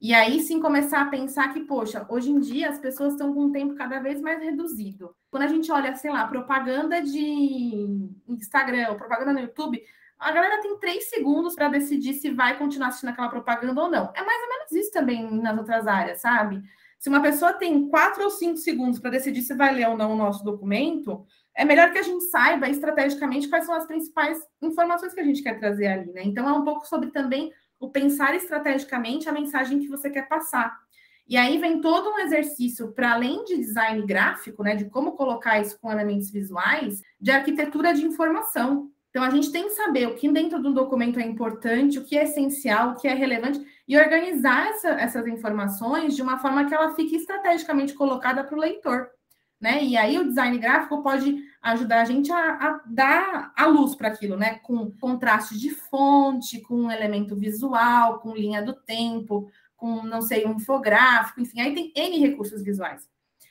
[0.00, 3.44] E aí sim começar a pensar que, poxa, hoje em dia as pessoas estão com
[3.44, 5.14] um tempo cada vez mais reduzido.
[5.30, 7.86] Quando a gente olha, sei lá, propaganda de
[8.26, 9.82] Instagram, propaganda no YouTube,
[10.18, 14.12] a galera tem três segundos para decidir se vai continuar assistindo aquela propaganda ou não.
[14.14, 16.62] É mais ou menos isso também nas outras áreas, sabe?
[16.98, 20.12] Se uma pessoa tem quatro ou cinco segundos para decidir se vai ler ou não
[20.12, 25.12] o nosso documento, é melhor que a gente saiba estrategicamente quais são as principais informações
[25.12, 26.22] que a gente quer trazer ali, né?
[26.24, 30.78] Então é um pouco sobre também o pensar estrategicamente a mensagem que você quer passar.
[31.26, 35.60] E aí vem todo um exercício para além de design gráfico, né, de como colocar
[35.60, 38.90] isso com elementos visuais, de arquitetura de informação.
[39.10, 42.18] Então a gente tem que saber o que dentro do documento é importante, o que
[42.18, 46.74] é essencial, o que é relevante e organizar essa, essas informações de uma forma que
[46.74, 49.10] ela fique estrategicamente colocada para o leitor
[49.60, 49.84] né?
[49.84, 54.08] E aí o design gráfico pode ajudar a gente a, a dar a luz para
[54.08, 54.54] aquilo, né?
[54.60, 60.52] Com contraste de fonte, com elemento visual, com linha do tempo, com, não sei, um
[60.52, 63.08] infográfico, enfim, aí tem N recursos visuais.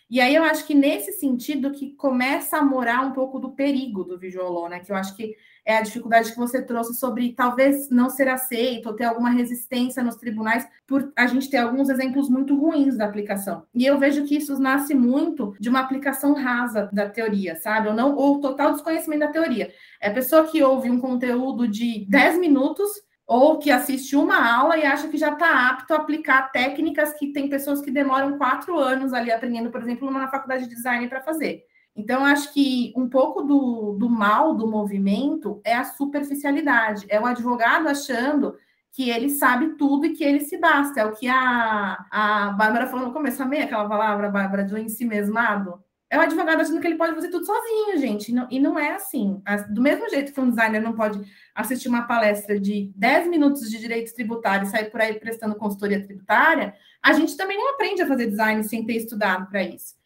[0.09, 4.03] E aí eu acho que nesse sentido que começa a morar um pouco do perigo
[4.03, 4.79] do visual law, né?
[4.79, 5.35] Que eu acho que
[5.69, 10.01] é a dificuldade que você trouxe sobre talvez não ser aceito ou ter alguma resistência
[10.01, 13.67] nos tribunais por a gente ter alguns exemplos muito ruins da aplicação.
[13.75, 17.87] E eu vejo que isso nasce muito de uma aplicação rasa da teoria, sabe?
[17.87, 19.71] Ou não ou total desconhecimento da teoria.
[20.01, 22.89] É a pessoa que ouve um conteúdo de 10 minutos
[23.27, 27.31] ou que assiste uma aula e acha que já está apto a aplicar técnicas que
[27.31, 31.21] tem pessoas que demoram quatro anos ali aprendendo, por exemplo, na faculdade de design para
[31.21, 31.68] fazer.
[31.99, 37.25] Então, acho que um pouco do, do mal do movimento é a superficialidade, é o
[37.25, 38.55] advogado achando
[38.93, 41.01] que ele sabe tudo e que ele se basta.
[41.01, 44.87] É o que a, a Bárbara falou no começo, amei aquela palavra, Bárbara, de em
[44.87, 45.83] si mesmado.
[46.09, 48.31] É o advogado achando que ele pode fazer tudo sozinho, gente.
[48.31, 49.43] E não, e não é assim.
[49.69, 51.21] Do mesmo jeito que um designer não pode
[51.53, 56.03] assistir uma palestra de 10 minutos de direitos tributários e sair por aí prestando consultoria
[56.03, 59.98] tributária, a gente também não aprende a fazer design sem ter estudado para isso.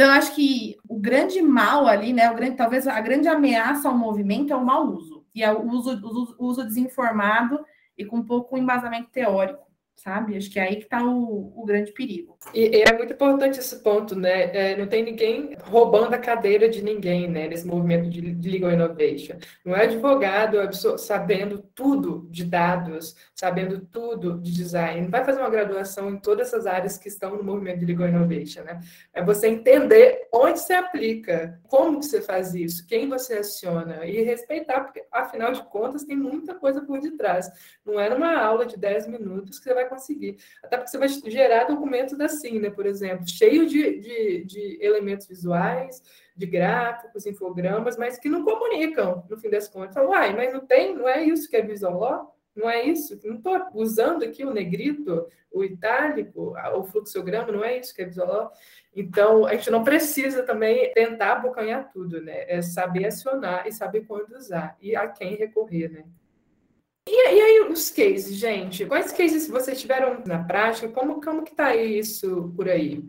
[0.00, 3.94] Então, acho que o grande mal ali, né, o grande, talvez a grande ameaça ao
[3.94, 6.00] movimento é o mau uso, e é o uso,
[6.38, 7.62] o uso desinformado
[7.98, 9.69] e com pouco embasamento teórico
[10.02, 10.36] sabe?
[10.36, 12.38] Acho que é aí que está o, o, grande perigo.
[12.54, 14.44] E, e, é muito importante esse ponto, né?
[14.56, 17.48] É, não tem ninguém roubando a cadeira de ninguém, né?
[17.48, 19.36] Nesse movimento de, de legal innovation.
[19.64, 20.56] Não é advogado
[20.98, 25.02] sabendo tudo de dados, sabendo tudo de design.
[25.02, 28.08] Não vai fazer uma graduação em todas essas áreas que estão no movimento de legal
[28.08, 28.80] innovation, né?
[29.12, 34.80] É você entender onde você aplica, como você faz isso, quem você aciona e respeitar,
[34.80, 37.50] porque afinal de contas tem muita coisa por detrás.
[37.84, 40.38] Não é numa aula de 10 minutos que você vai conseguir.
[40.62, 42.70] Até porque você vai gerar documentos assim, né?
[42.70, 46.02] Por exemplo, cheio de, de, de elementos visuais,
[46.34, 49.94] de gráficos, infogramas, mas que não comunicam, no fim das contas.
[49.94, 52.36] Fala, uai, mas não tem, não é isso que é visual law?
[52.56, 53.18] Não é isso?
[53.24, 58.06] Não estou usando aqui o negrito, o itálico, o fluxograma, não é isso que é
[58.06, 58.52] visual?
[58.94, 62.44] Então, a gente não precisa também tentar abocanhar tudo, né?
[62.48, 66.04] É saber acionar e saber quando usar e a quem recorrer, né?
[67.06, 68.86] E, e, aí os cases, gente?
[68.86, 70.88] Quais cases vocês tiveram na prática?
[70.88, 73.02] Como, como que tá isso por aí?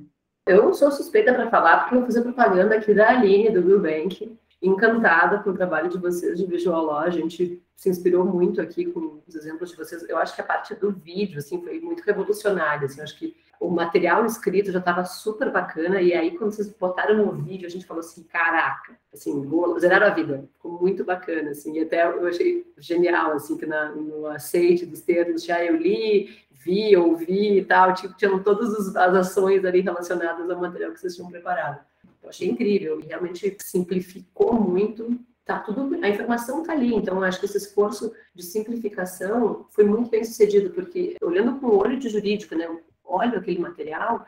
[0.47, 3.81] Eu sou suspeita para falar, porque eu vou fazer propaganda aqui da Aline, do Bill
[3.81, 4.37] Bank.
[4.61, 6.99] Encantada com o trabalho de vocês de Visual Law.
[6.99, 10.07] A gente se inspirou muito aqui com os exemplos de vocês.
[10.07, 12.85] Eu acho que a parte do vídeo, assim, foi muito revolucionária.
[12.85, 16.67] Assim, eu acho que o material escrito já estava super bacana, e aí quando vocês
[16.67, 19.47] botaram o vídeo, a gente falou assim, caraca, assim,
[19.79, 23.91] zeraram a vida, ficou muito bacana, assim, e até eu achei genial, assim, que na,
[23.91, 29.15] no aceite dos termos já eu li, vi, ouvi e tal, tipo, tinham todas as
[29.15, 31.85] ações ali relacionadas ao material que vocês tinham preparado.
[32.23, 36.93] Eu achei incrível, realmente simplificou muito tá tudo, a informação está ali.
[36.93, 41.77] Então, acho que esse esforço de simplificação foi muito bem sucedido, porque olhando com o
[41.77, 42.67] olho de jurídico, né,
[43.11, 44.25] olho aquele material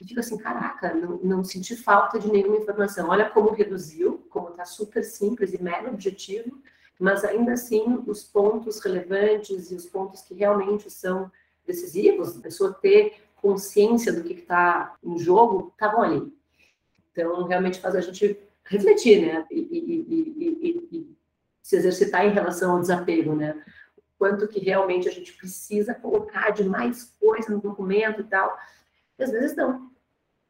[0.00, 3.10] e fico assim, caraca, não, não senti falta de nenhuma informação.
[3.10, 6.58] Olha como reduziu, como está super simples e mega objetivo,
[6.98, 11.30] mas ainda assim os pontos relevantes e os pontos que realmente são
[11.66, 16.32] decisivos, a pessoa ter consciência do que está em jogo, estavam ali.
[17.12, 19.46] Então, realmente faz a gente refletir, né?
[19.50, 21.16] E, e, e, e,
[21.62, 23.62] se exercitar em relação ao desapego, né?
[24.20, 28.54] Quanto que realmente a gente precisa colocar de mais coisa no documento e tal.
[29.18, 29.90] E às vezes não.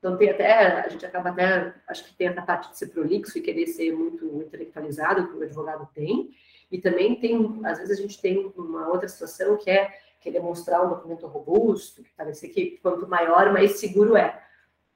[0.00, 3.38] Então tem até, a gente acaba até, acho que tem essa parte de ser prolixo
[3.38, 6.34] e querer ser muito intelectualizado, que o advogado tem,
[6.68, 10.84] e também tem, às vezes a gente tem uma outra situação que é querer mostrar
[10.84, 14.42] um documento robusto, que parece que quanto maior, mais seguro é.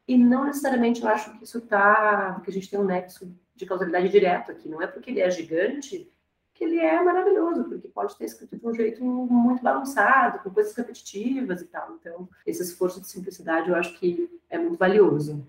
[0.09, 3.67] E não necessariamente eu acho que isso está, que a gente tem um nexo de
[3.67, 6.11] causalidade direto aqui, não é porque ele é gigante
[6.55, 10.75] que ele é maravilhoso, porque pode ter escrito de um jeito muito balançado, com coisas
[10.75, 11.97] repetitivas e tal.
[12.01, 15.45] Então, esse esforço de simplicidade eu acho que é muito valioso.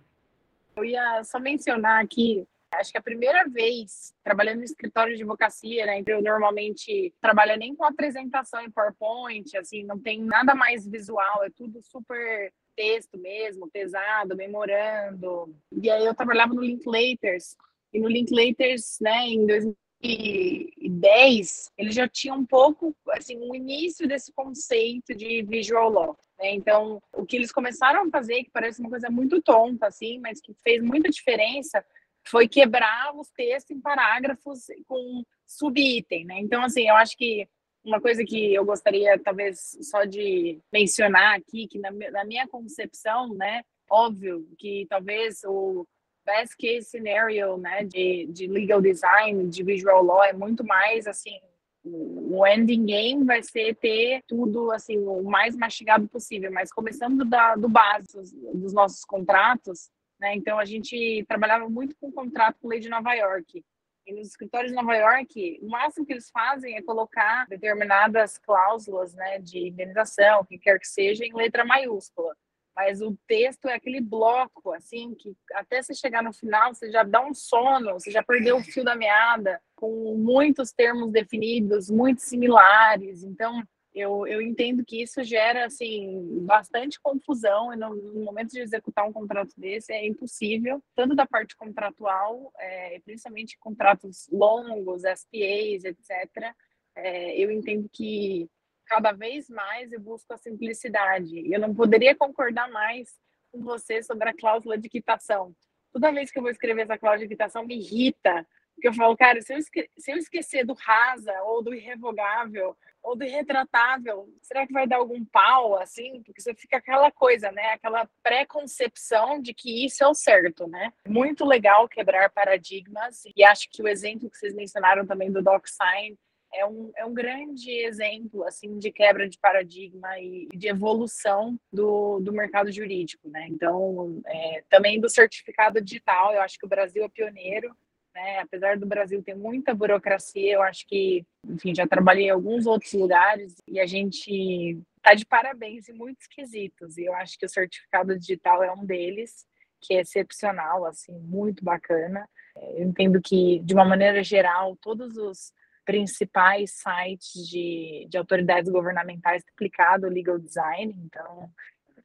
[0.76, 5.86] Eu ia só mencionar aqui, acho que a primeira vez trabalhando no escritório de advocacia,
[5.86, 11.44] né, eu normalmente trabalho nem com apresentação em PowerPoint, assim, não tem nada mais visual,
[11.44, 15.56] é tudo super texto mesmo, pesado, memorando.
[15.72, 17.56] E aí eu trabalhava no Linklaters,
[17.94, 24.08] e no Linklaters, né, em 2000 2010, ele já tinha um pouco, assim, um início
[24.08, 26.20] desse conceito de visual law.
[26.40, 26.54] Né?
[26.54, 30.42] Então, o que eles começaram a fazer, que parece uma coisa muito tonta, assim, mas
[30.42, 31.84] que fez muita diferença,
[32.28, 36.40] foi quebrar os textos em parágrafos com subitem, né?
[36.40, 37.48] Então, assim, eu acho que
[37.84, 43.32] uma coisa que eu gostaria, talvez, só de mencionar aqui, que na, na minha concepção,
[43.36, 45.86] né, óbvio que talvez o
[46.26, 51.40] best case scenario, né, de, de legal design, de visual law, é muito mais, assim,
[51.84, 57.56] o ending game vai ser ter tudo, assim, o mais mastigado possível, mas começando da,
[57.56, 58.22] do básico
[58.54, 63.14] dos nossos contratos, né, então a gente trabalhava muito com contrato com lei de Nova
[63.14, 63.64] York,
[64.08, 69.16] e nos escritórios de Nova York, o máximo que eles fazem é colocar determinadas cláusulas
[69.16, 72.36] né, de indenização, o que quer que seja, em letra maiúscula
[72.76, 77.04] mas o texto é aquele bloco, assim, que até você chegar no final, você já
[77.04, 82.22] dá um sono, você já perdeu o fio da meada, com muitos termos definidos, muito
[82.22, 83.24] similares.
[83.24, 88.60] Então, eu, eu entendo que isso gera, assim, bastante confusão, e no, no momento de
[88.60, 95.86] executar um contrato desse é impossível, tanto da parte contratual, é, principalmente contratos longos, SPAs,
[95.86, 96.54] etc.,
[96.98, 98.50] é, eu entendo que
[98.86, 101.52] cada vez mais eu busco a simplicidade.
[101.52, 103.10] Eu não poderia concordar mais
[103.52, 105.56] com você sobre a cláusula de quitação.
[105.92, 109.16] Toda vez que eu vou escrever essa cláusula de quitação, me irrita, porque eu falo,
[109.16, 114.28] cara, se eu, esque se eu esquecer do rasa, ou do irrevogável, ou do irretratável,
[114.42, 116.22] será que vai dar algum pau, assim?
[116.24, 117.74] Porque você fica aquela coisa, né?
[117.74, 120.92] Aquela pré-concepção de que isso é o certo, né?
[121.08, 126.18] Muito legal quebrar paradigmas, e acho que o exemplo que vocês mencionaram também do DocSign
[126.56, 132.20] é um, é um grande exemplo assim de quebra de paradigma e de evolução do,
[132.20, 133.48] do mercado jurídico, né?
[133.50, 137.76] Então, é, também do certificado digital, eu acho que o Brasil é pioneiro,
[138.14, 138.40] né?
[138.40, 142.94] Apesar do Brasil ter muita burocracia, eu acho que, enfim, já trabalhei em alguns outros
[142.94, 146.98] lugares e a gente está de parabéns em muitos quesitos.
[146.98, 149.46] E eu acho que o certificado digital é um deles,
[149.82, 152.28] que é excepcional, assim, muito bacana.
[152.56, 155.54] Eu entendo que, de uma maneira geral, todos os
[155.86, 161.50] principais sites de, de autoridades governamentais aplicado legal design, então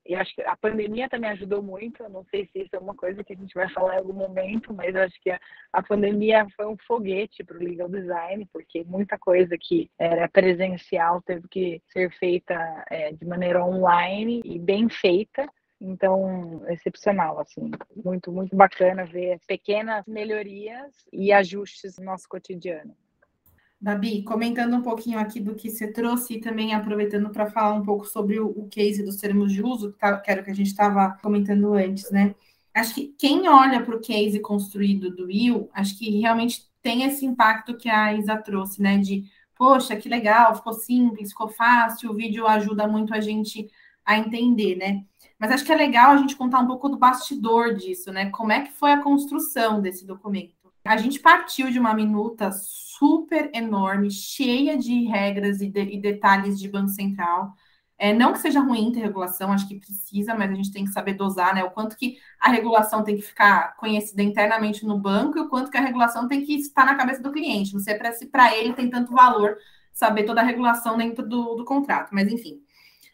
[0.05, 2.03] eu acho que a pandemia também ajudou muito.
[2.03, 4.13] Eu não sei se isso é uma coisa que a gente vai falar em algum
[4.13, 5.39] momento, mas eu acho que a,
[5.73, 11.23] a pandemia foi um foguete para o legal design, porque muita coisa que era presencial
[11.23, 15.49] teve que ser feita é, de maneira online e bem feita.
[15.81, 17.71] Então, excepcional, assim,
[18.05, 22.95] muito, muito bacana ver pequenas melhorias e ajustes no nosso cotidiano.
[23.81, 27.83] Babi, comentando um pouquinho aqui do que você trouxe e também aproveitando para falar um
[27.83, 30.51] pouco sobre o, o, case dos termos de uso, que, tá, que era o que
[30.51, 32.35] a gente estava comentando antes, né?
[32.75, 37.25] Acho que quem olha para o case construído do Will, acho que realmente tem esse
[37.25, 38.99] impacto que a Isa trouxe, né?
[38.99, 39.25] De,
[39.57, 43.71] poxa, que legal, ficou simples, ficou fácil, o vídeo ajuda muito a gente
[44.05, 45.05] a entender, né?
[45.39, 48.29] Mas acho que é legal a gente contar um pouco do bastidor disso, né?
[48.31, 50.60] Como é que foi a construção desse documento?
[50.85, 56.59] A gente partiu de uma minuta super enorme, cheia de regras e, de, e detalhes
[56.59, 57.55] de Banco Central.
[57.99, 60.91] É, não que seja ruim ter regulação, acho que precisa, mas a gente tem que
[60.91, 61.63] saber dosar, né?
[61.63, 65.71] O quanto que a regulação tem que ficar conhecida internamente no banco e o quanto
[65.71, 67.75] que a regulação tem que estar na cabeça do cliente.
[67.75, 69.59] Não sei se para ele tem tanto valor
[69.93, 72.63] saber toda a regulação dentro do, do contrato, mas enfim.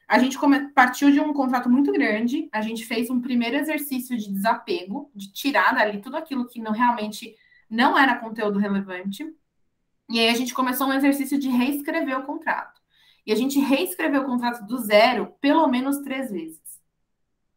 [0.07, 0.39] A gente
[0.73, 5.33] partiu de um contrato muito grande, a gente fez um primeiro exercício de desapego, de
[5.33, 7.35] tirar dali tudo aquilo que não realmente
[7.69, 9.25] não era conteúdo relevante.
[10.09, 12.81] E aí a gente começou um exercício de reescrever o contrato.
[13.27, 16.61] E a gente reescreveu o contrato do zero pelo menos três vezes.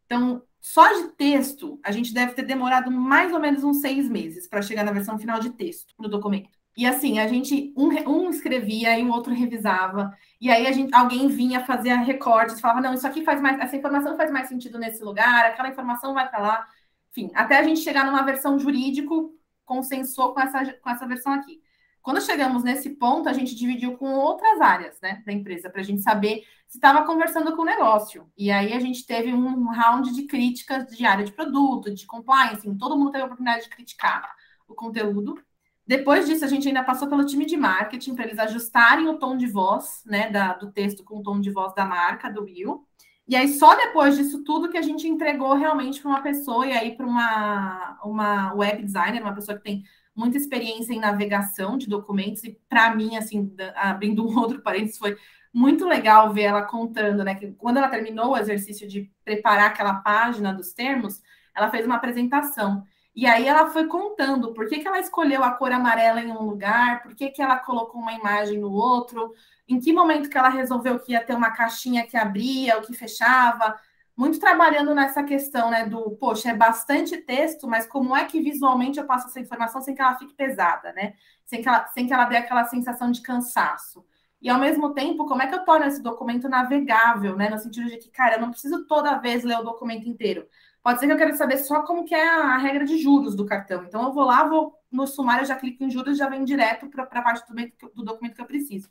[0.05, 4.47] Então, só de texto, a gente deve ter demorado mais ou menos uns seis meses
[4.47, 6.59] para chegar na versão final de texto do documento.
[6.75, 10.93] E assim, a gente, um, um escrevia e o outro revisava, e aí a gente,
[10.93, 14.79] alguém vinha, fazia recortes, falava, não, isso aqui faz mais, essa informação faz mais sentido
[14.79, 16.67] nesse lugar, aquela informação vai para lá.
[17.11, 19.33] Enfim, até a gente chegar numa versão jurídico
[19.69, 21.61] consensou com essa, com essa versão aqui.
[22.01, 25.83] Quando chegamos nesse ponto, a gente dividiu com outras áreas né, da empresa, para a
[25.83, 28.27] gente saber se estava conversando com o negócio.
[28.35, 32.67] E aí a gente teve um round de críticas de área de produto, de compliance,
[32.79, 34.33] todo mundo teve a oportunidade de criticar
[34.67, 35.39] o conteúdo.
[35.85, 39.37] Depois disso, a gente ainda passou pelo time de marketing para eles ajustarem o tom
[39.37, 42.87] de voz, né, da, do texto com o tom de voz da marca, do Will.
[43.29, 46.71] E aí, só depois disso tudo que a gente entregou realmente para uma pessoa, e
[46.71, 49.83] aí para uma, uma web designer, uma pessoa que tem
[50.15, 55.15] muita experiência em navegação de documentos, e para mim, assim, abrindo um outro parênteses, foi
[55.53, 57.35] muito legal ver ela contando, né?
[57.35, 61.21] Que quando ela terminou o exercício de preparar aquela página dos termos,
[61.55, 62.83] ela fez uma apresentação.
[63.15, 66.41] E aí ela foi contando por que, que ela escolheu a cor amarela em um
[66.41, 69.33] lugar, por que, que ela colocou uma imagem no outro,
[69.69, 72.91] em que momento que ela resolveu que ia ter uma caixinha que abria ou que
[72.91, 73.79] fechava.
[74.17, 78.99] Muito trabalhando nessa questão, né, do, poxa, é bastante texto, mas como é que visualmente
[78.99, 81.13] eu passo essa informação sem que ela fique pesada, né?
[81.45, 84.03] Sem que ela, sem que ela dê aquela sensação de cansaço.
[84.41, 87.49] E ao mesmo tempo, como é que eu torno esse documento navegável, né?
[87.49, 90.47] No sentido de que, cara, eu não preciso toda vez ler o documento inteiro.
[90.81, 93.45] Pode ser que eu quero saber só como que é a regra de juros do
[93.45, 93.83] cartão.
[93.83, 97.03] Então, eu vou lá, vou no sumário, já clico em juros, já vem direto para
[97.03, 98.89] a parte do, do documento que eu preciso.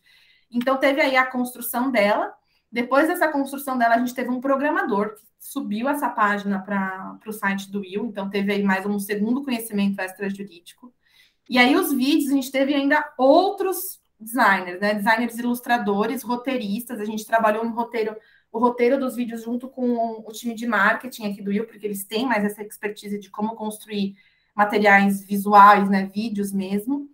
[0.51, 2.35] Então, teve aí a construção dela.
[2.71, 7.33] Depois dessa construção dela, a gente teve um programador que subiu essa página para o
[7.33, 8.07] site do Will.
[8.07, 10.93] Então, teve aí mais um segundo conhecimento extrajurídico.
[11.49, 14.95] E aí, os vídeos, a gente teve ainda outros designers, né?
[14.95, 17.01] Designers ilustradores, roteiristas.
[17.01, 18.17] A gente trabalhou em roteiro
[18.51, 22.05] o roteiro dos vídeos junto com o time de marketing aqui do Will, porque eles
[22.05, 24.17] têm mais essa expertise de como construir
[24.55, 27.09] materiais visuais, né, vídeos mesmo.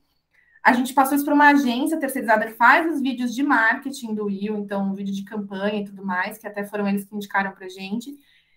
[0.65, 4.25] A gente passou isso para uma agência terceirizada que faz os vídeos de marketing do
[4.25, 7.53] Will, então um vídeo de campanha e tudo mais, que até foram eles que indicaram
[7.53, 8.17] para a gente.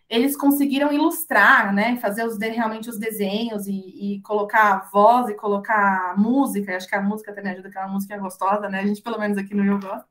[0.10, 3.74] Eles conseguiram ilustrar, né, fazer os, realmente os desenhos e,
[4.16, 6.78] e colocar voz e colocar música.
[6.78, 8.80] Acho que a música também ajuda, aquela música gostosa, né?
[8.80, 10.08] A gente pelo menos aqui no Will gosta.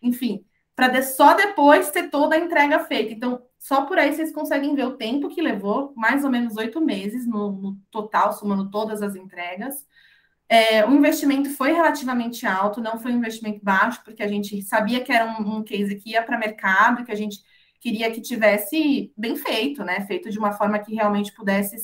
[0.00, 3.12] Enfim, para só depois ter toda a entrega feita.
[3.12, 6.80] Então, só por aí vocês conseguem ver o tempo que levou, mais ou menos oito
[6.80, 9.86] meses no, no, total, somando todas as entregas.
[10.48, 15.02] É, o investimento foi relativamente alto, não foi um investimento baixo, porque a gente sabia
[15.02, 17.38] que era um, um case que ia para mercado, que a gente
[17.80, 20.00] queria que tivesse bem feito, né?
[20.06, 21.76] Feito de uma forma que realmente pudesse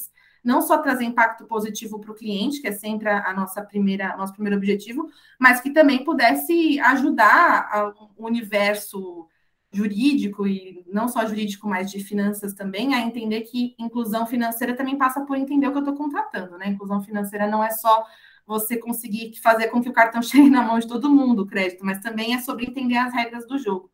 [0.42, 4.16] não só trazer impacto positivo para o cliente, que é sempre a, a, nossa primeira,
[4.16, 5.08] nosso primeiro objetivo,
[5.38, 9.28] mas que também pudesse ajudar o universo
[9.72, 14.98] jurídico e não só jurídico, mas de finanças também, a entender que inclusão financeira também
[14.98, 16.68] passa por entender o que eu estou contratando, né?
[16.68, 18.04] Inclusão financeira não é só
[18.50, 21.84] você conseguir fazer com que o cartão chegue na mão de todo mundo, o crédito,
[21.84, 23.90] mas também é sobre entender as regras do jogo.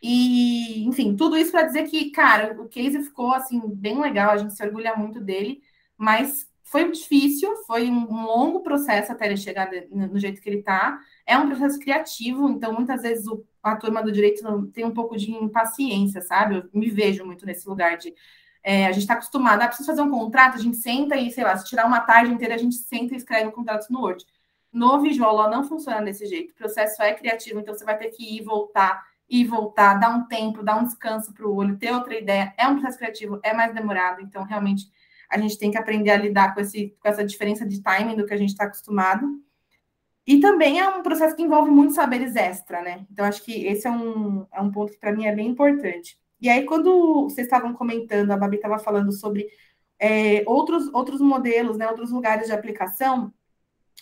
[0.00, 4.36] E, enfim, tudo isso para dizer que, cara, o case ficou assim bem legal, a
[4.38, 5.60] gente se orgulha muito dele,
[5.98, 11.00] mas foi difícil, foi um longo processo até ele chegar no jeito que ele está.
[11.26, 15.16] É um processo criativo, então muitas vezes o, a turma do direito tem um pouco
[15.16, 16.56] de impaciência, sabe?
[16.56, 18.14] Eu me vejo muito nesse lugar de
[18.62, 21.44] é, a gente está acostumado, ah, precisa fazer um contrato, a gente senta e, sei
[21.44, 24.24] lá, se tirar uma tarde inteira, a gente senta e escreve o contrato no Word.
[24.72, 26.52] No Visual Law não funciona desse jeito.
[26.52, 30.26] O processo é criativo, então você vai ter que ir voltar e voltar, dar um
[30.26, 32.52] tempo, dar um descanso para o olho, ter outra ideia.
[32.58, 34.90] É um processo criativo, é mais demorado, então realmente
[35.28, 38.26] a gente tem que aprender a lidar com, esse, com essa diferença de timing do
[38.26, 39.40] que a gente está acostumado.
[40.26, 43.06] E também é um processo que envolve muitos saberes extra, né?
[43.10, 46.18] Então, acho que esse é um, é um ponto que para mim é bem importante.
[46.40, 49.46] E aí, quando vocês estavam comentando, a Babi estava falando sobre
[49.98, 53.32] é, outros, outros modelos, né, outros lugares de aplicação,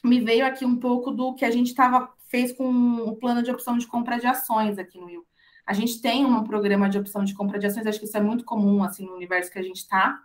[0.04, 2.68] me veio aqui um pouco do que a gente tava, fez com
[2.98, 5.26] o plano de opção de compra de ações aqui no Will.
[5.66, 8.20] A gente tem um programa de opção de compra de ações, acho que isso é
[8.22, 10.18] muito comum assim no universo que a gente está.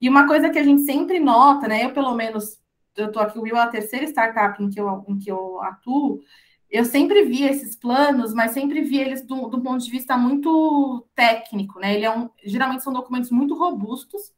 [0.00, 1.84] E uma coisa que a gente sempre nota, né?
[1.84, 2.58] Eu, pelo menos,
[2.96, 5.62] eu estou aqui, o Will é a terceira startup em que eu, em que eu
[5.62, 6.20] atuo.
[6.72, 11.06] Eu sempre vi esses planos, mas sempre vi eles do, do ponto de vista muito
[11.14, 11.94] técnico, né?
[11.94, 14.32] Ele é um, geralmente são documentos muito robustos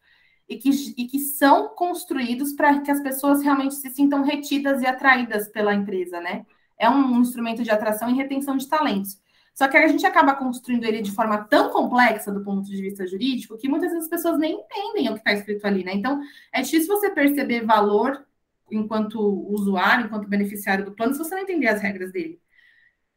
[0.48, 0.68] e que,
[0.98, 5.72] e que são construídos para que as pessoas realmente se sintam retidas e atraídas pela
[5.72, 6.44] empresa, né?
[6.76, 9.16] É um instrumento de atração e retenção de talentos.
[9.54, 13.06] Só que a gente acaba construindo ele de forma tão complexa do ponto de vista
[13.06, 15.94] jurídico que muitas vezes as pessoas nem entendem o que está escrito ali, né?
[15.94, 16.20] Então,
[16.52, 18.26] é difícil você perceber valor
[18.76, 22.40] enquanto usuário, enquanto beneficiário do plano, se você não entender as regras dele.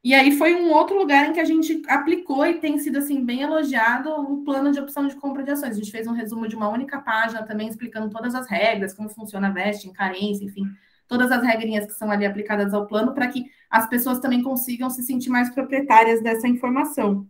[0.03, 3.25] E aí foi um outro lugar em que a gente aplicou e tem sido assim
[3.25, 5.71] bem elogiado o plano de opção de compra de ações.
[5.71, 9.09] A gente fez um resumo de uma única página também explicando todas as regras, como
[9.09, 10.63] funciona a vesting, carência, enfim,
[11.07, 14.89] todas as regrinhas que são ali aplicadas ao plano para que as pessoas também consigam
[14.89, 17.27] se sentir mais proprietárias dessa informação.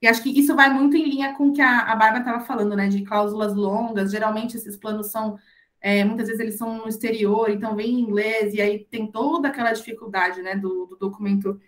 [0.00, 2.44] E acho que isso vai muito em linha com o que a, a Bárbara estava
[2.44, 2.88] falando, né?
[2.88, 4.10] De cláusulas longas.
[4.10, 5.38] Geralmente esses planos são,
[5.80, 9.48] é, muitas vezes eles são no exterior, então vem em inglês, e aí tem toda
[9.48, 11.60] aquela dificuldade, né, do, do documento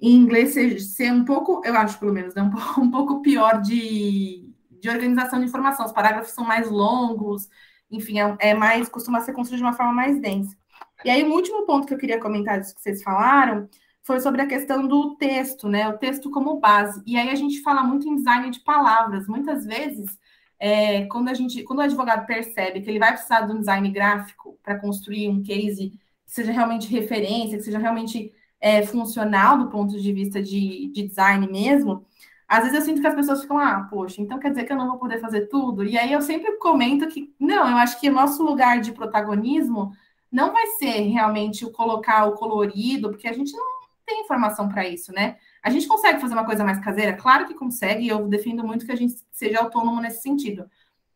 [0.00, 3.22] em inglês ser, ser, um pouco, eu acho pelo menos, né, um, pouco, um pouco
[3.22, 5.84] pior de, de organização de informação.
[5.86, 7.48] Os parágrafos são mais longos,
[7.90, 10.56] enfim, é, é mais, costuma ser construído de uma forma mais densa.
[11.04, 13.68] E aí, o último ponto que eu queria comentar disso que vocês falaram
[14.02, 15.88] foi sobre a questão do texto, né?
[15.88, 17.02] O texto como base.
[17.06, 19.26] E aí a gente fala muito em design de palavras.
[19.26, 20.18] Muitas vezes,
[20.60, 23.90] é, quando a gente, quando o advogado percebe que ele vai precisar de um design
[23.90, 25.90] gráfico para construir um case
[26.26, 28.30] que seja realmente referência, que seja realmente
[28.60, 32.04] é, funcional do ponto de vista de, de design mesmo,
[32.46, 34.76] às vezes eu sinto que as pessoas ficam, ah, poxa, então quer dizer que eu
[34.76, 35.84] não vou poder fazer tudo?
[35.84, 39.92] E aí eu sempre comento que, não, eu acho que o nosso lugar de protagonismo
[40.30, 43.64] não vai ser realmente o colocar o colorido, porque a gente não
[44.04, 45.36] tem informação para isso, né?
[45.62, 47.14] A gente consegue fazer uma coisa mais caseira?
[47.14, 50.68] Claro que consegue, e eu defendo muito que a gente seja autônomo nesse sentido.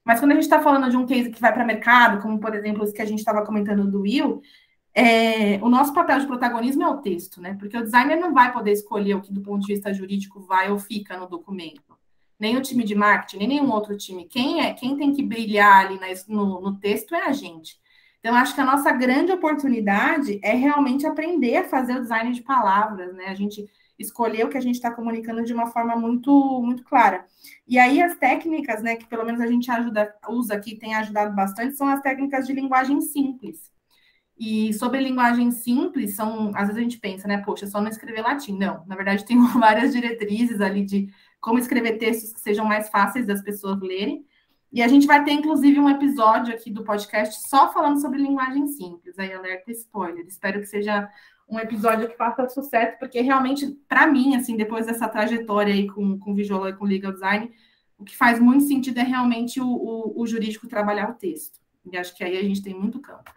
[0.05, 2.55] Mas quando a gente está falando de um case que vai para mercado, como por
[2.55, 4.43] exemplo os que a gente estava comentando do Will,
[4.95, 7.57] é, o nosso papel de protagonismo é o texto, né?
[7.59, 10.71] Porque o designer não vai poder escolher o que, do ponto de vista jurídico, vai
[10.71, 11.99] ou fica no documento.
[12.39, 14.27] Nem o time de marketing, nem nenhum outro time.
[14.27, 17.77] Quem é quem tem que brilhar ali no, no texto é a gente.
[18.21, 22.43] Então, acho que a nossa grande oportunidade é realmente aprender a fazer o design de
[22.43, 23.27] palavras, né?
[23.27, 23.69] A gente
[23.99, 27.25] escolher o que a gente está comunicando de uma forma muito, muito clara.
[27.67, 31.35] E aí, as técnicas, né, que pelo menos a gente ajuda, usa aqui, tem ajudado
[31.35, 33.73] bastante, são as técnicas de linguagem simples.
[34.37, 38.23] E sobre linguagem simples, são, às vezes a gente pensa, né, poxa, só não escrever
[38.23, 38.59] latim.
[38.59, 41.09] Não, na verdade, tem várias diretrizes ali de
[41.41, 44.27] como escrever textos que sejam mais fáceis das pessoas lerem.
[44.73, 48.67] E a gente vai ter, inclusive, um episódio aqui do podcast só falando sobre linguagem
[48.67, 49.17] simples.
[49.21, 50.27] Aí, alerta spoiler.
[50.27, 51.09] Espero que seja
[51.49, 56.19] um episódio que faça sucesso, porque realmente, para mim, assim, depois dessa trajetória aí com,
[56.19, 57.53] com Visual e com Legal Design,
[57.99, 61.61] o que faz muito sentido é realmente o, o, o jurídico trabalhar o texto.
[61.91, 63.31] E acho que aí a gente tem muito campo.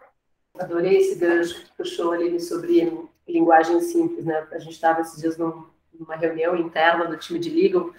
[0.58, 2.90] Adorei esse gancho que puxou ali sobre
[3.28, 4.46] linguagem simples, né?
[4.50, 7.92] A gente estava esses dias num, numa reunião interna do time de legal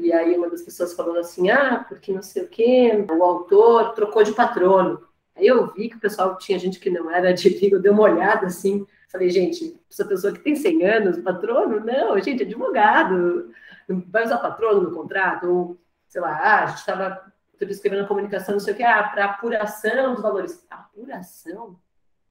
[0.00, 3.92] e aí uma das pessoas falou assim, ah, porque não sei o quê, o autor
[3.92, 5.02] trocou de patrono.
[5.36, 7.90] Aí eu vi que o pessoal tinha gente que não era de liga, eu dei
[7.90, 11.80] uma olhada assim, falei, gente, essa pessoa que tem 100 anos, patrono?
[11.80, 13.52] Não, gente, advogado,
[13.88, 15.48] vai usar patrono no contrato?
[15.48, 19.24] Ou, sei lá, ah, a gente estava escrevendo comunicação, não sei o que, ah, para
[19.26, 20.64] apuração dos valores.
[20.70, 21.78] Apuração?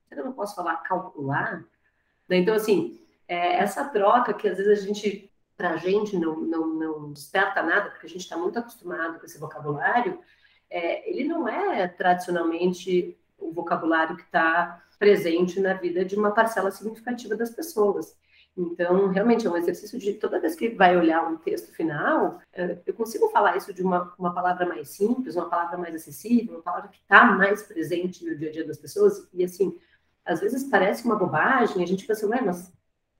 [0.07, 1.65] Será que eu não posso falar calcular?
[2.27, 2.37] Né?
[2.37, 6.67] Então, assim, é, essa troca que às vezes a gente, para a gente, não, não,
[6.67, 10.19] não desperta nada, porque a gente está muito acostumado com esse vocabulário,
[10.69, 16.69] é, ele não é tradicionalmente o vocabulário que está presente na vida de uma parcela
[16.69, 18.15] significativa das pessoas.
[18.55, 22.77] Então, realmente é um exercício de toda vez que vai olhar um texto final, é,
[22.85, 26.61] eu consigo falar isso de uma, uma palavra mais simples, uma palavra mais acessível, uma
[26.61, 29.27] palavra que está mais presente no dia a dia das pessoas.
[29.33, 29.77] E assim,
[30.25, 32.73] às vezes parece uma bobagem, a gente pensa, ué, mas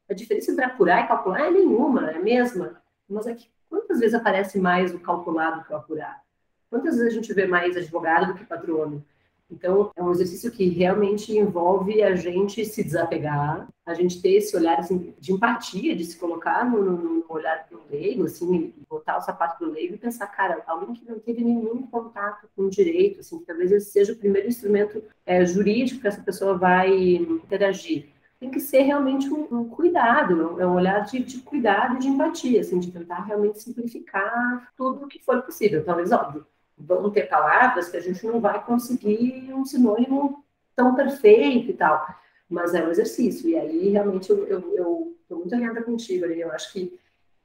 [0.09, 2.81] a diferença entre apurar e calcular é nenhuma, é a mesma.
[3.07, 6.21] Mas é que quantas vezes aparece mais o calculado que o apurar?
[6.69, 9.05] Quantas vezes a gente vê mais advogado do que patrono?
[9.51, 14.55] Então, é um exercício que realmente envolve a gente se desapegar, a gente ter esse
[14.55, 19.21] olhar assim, de empatia, de se colocar no, no olhar do leigo, assim, botar o
[19.21, 23.39] sapato do leigo e pensar, cara, alguém que não teve nenhum contato com direito, assim,
[23.39, 28.09] que talvez esse seja o primeiro instrumento é, jurídico que essa pessoa vai interagir.
[28.39, 32.07] Tem que ser realmente um, um cuidado, é um olhar de, de cuidado e de
[32.07, 35.83] empatia, assim, de tentar realmente simplificar tudo o que for possível.
[35.83, 36.45] Talvez, óbvio,
[36.79, 40.43] vão ter palavras que a gente não vai conseguir um sinônimo
[40.75, 42.07] tão perfeito e tal,
[42.49, 46.39] mas é um exercício, e aí realmente eu estou muito alinhada contigo, ali.
[46.39, 46.97] eu acho que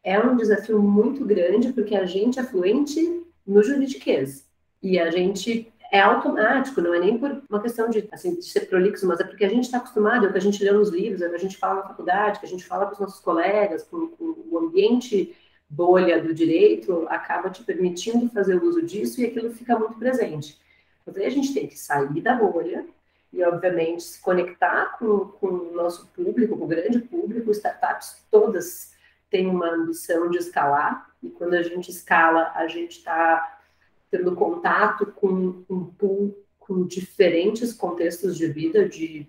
[0.03, 4.49] é um desafio muito grande, porque a gente é fluente no juridiquês,
[4.83, 8.67] e a gente é automático, não é nem por uma questão de, assim, de ser
[8.69, 10.89] prolixo, mas é porque a gente está acostumado, é o que a gente lê nos
[10.89, 12.99] livros, é o que a gente fala na faculdade, que a gente fala com os
[12.99, 15.37] nossos colegas, com, com o ambiente
[15.69, 20.59] bolha do direito acaba te permitindo fazer uso disso e aquilo fica muito presente.
[21.05, 22.87] Mas aí a gente tem que sair da bolha
[23.33, 27.51] e, obviamente, se conectar com, com o nosso público, com o grande público.
[27.51, 28.95] Startups todas
[29.29, 33.59] têm uma ambição de escalar e quando a gente escala, a gente está
[34.11, 39.27] tendo contato com um pool com diferentes contextos de vida, de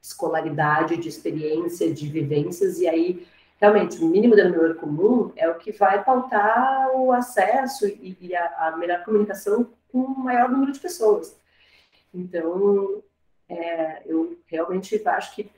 [0.00, 3.26] escolaridade, de experiência, de vivências, e aí
[3.60, 8.68] realmente, o mínimo denominador comum é o que vai pautar o acesso e, e a,
[8.68, 11.36] a, melhor comunicação com o maior número de pessoas.
[12.12, 13.02] Então,
[13.48, 15.50] é, eu realmente acho que,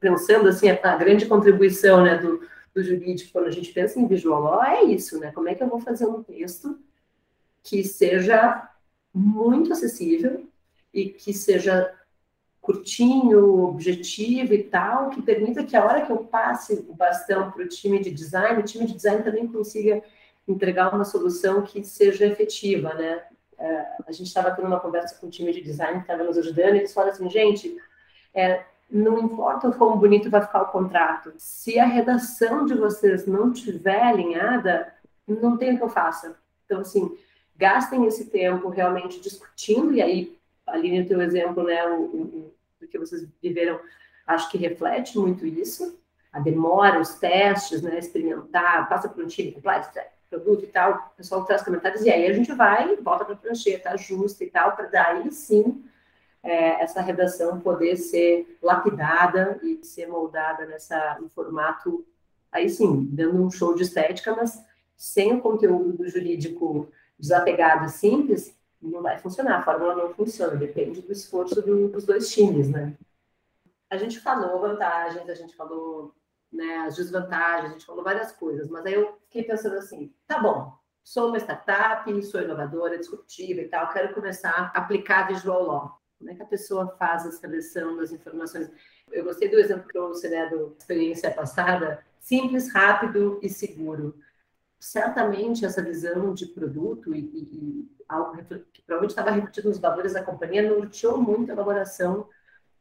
[0.00, 2.40] pensando assim, a, grande contribuição né, do,
[2.74, 5.32] do jurídico, quando a gente pensa em visual law, é isso, né?
[5.32, 6.78] Como é que eu vou fazer um texto
[7.62, 8.70] que seja
[9.12, 10.46] muito acessível
[10.92, 11.92] e que seja
[12.66, 17.62] curtinho, objetivo e tal, que permita que a hora que eu passe o bastão para
[17.62, 20.02] o time de design, o time de design também consiga
[20.48, 23.22] entregar uma solução que seja efetiva, né?
[23.56, 26.36] É, a gente estava tendo uma conversa com o time de design que estava nos
[26.36, 27.76] ajudando, e eles falaram assim, gente,
[28.34, 33.26] é, não importa o quão bonito vai ficar o contrato, se a redação de vocês
[33.26, 34.92] não estiver alinhada,
[35.26, 36.36] não tem o que eu faça.
[36.64, 37.16] Então, assim,
[37.56, 42.55] gastem esse tempo realmente discutindo, e aí, ali no teu exemplo, né, o, o,
[42.86, 43.78] do que vocês viveram,
[44.26, 45.98] acho que reflete muito isso.
[46.32, 49.90] A demora, os testes, né, experimentar, passa por um time, compliance,
[50.28, 53.38] produto e tal, o pessoal traz comentários, e aí a gente vai, volta para a
[53.38, 55.84] prancheta, ajusta e tal, para daí sim
[56.42, 62.04] é, essa redação poder ser lapidada e ser moldada nessa, no formato,
[62.50, 64.62] aí sim, dando um show de estética, mas
[64.96, 68.54] sem o conteúdo do jurídico desapegado e simples,
[68.86, 72.96] não vai funcionar, a fórmula não funciona, depende do esforço do, dos dois times, né?
[73.88, 76.14] A gente falou vantagens, a gente falou
[76.52, 80.40] né, as desvantagens, a gente falou várias coisas, mas aí eu fiquei pensando assim, tá
[80.40, 80.72] bom,
[81.04, 86.00] sou uma startup, sou inovadora, disruptiva e tal, quero começar a aplicar visual law.
[86.18, 88.70] Como é que a pessoa faz a seleção das informações?
[89.12, 94.18] Eu gostei do exemplo que eu trouxe, né, da experiência passada, simples, rápido e seguro
[94.78, 98.36] certamente essa visão de produto e, e, e algo
[98.72, 102.28] que provavelmente estava refletido nos valores da companhia norteou muito a elaboração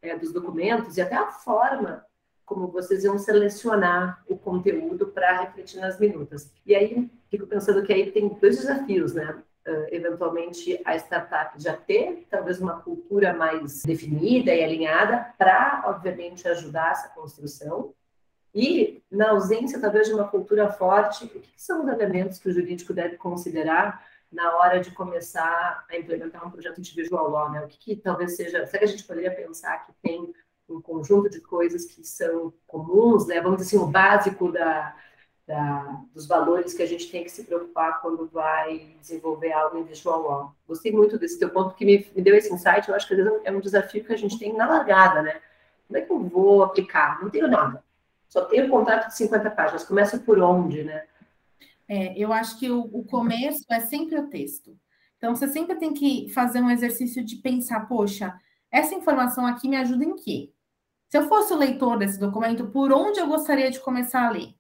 [0.02, 2.06] é, dos documentos e até a forma
[2.46, 6.54] como vocês iam selecionar o conteúdo para refletir nas minutas.
[6.66, 9.42] E aí, fico pensando que aí tem dois desafios, né?
[9.68, 16.48] Uh, eventualmente, a startup já ter talvez uma cultura mais definida e alinhada para, obviamente,
[16.48, 17.92] ajudar essa construção,
[18.56, 22.54] e, na ausência, talvez, de uma cultura forte, o que são os elementos que o
[22.54, 27.52] jurídico deve considerar na hora de começar a implementar um projeto de visual law?
[27.52, 27.62] Né?
[27.62, 28.66] O que, que talvez seja...
[28.66, 30.34] Será que a gente poderia pensar que tem
[30.70, 33.42] um conjunto de coisas que são comuns, né?
[33.42, 34.96] vamos dizer assim, o básico da,
[35.46, 39.84] da, dos valores que a gente tem que se preocupar quando vai desenvolver algo em
[39.84, 40.56] visual law.
[40.66, 43.52] Gostei muito desse teu ponto, que me, me deu esse insight, eu acho que é
[43.52, 45.42] um desafio que a gente tem na largada, né?
[45.88, 47.22] Como é que eu vou aplicar?
[47.22, 47.85] Não tenho nada
[48.28, 49.84] só tem o contrato de 50 páginas.
[49.84, 51.06] Começa por onde, né?
[51.88, 54.78] É, eu acho que o, o começo é sempre o texto.
[55.18, 58.34] Então, você sempre tem que fazer um exercício de pensar, poxa,
[58.72, 60.52] essa informação aqui me ajuda em quê?
[61.10, 64.54] Se eu fosse o leitor desse documento, por onde eu gostaria de começar a ler?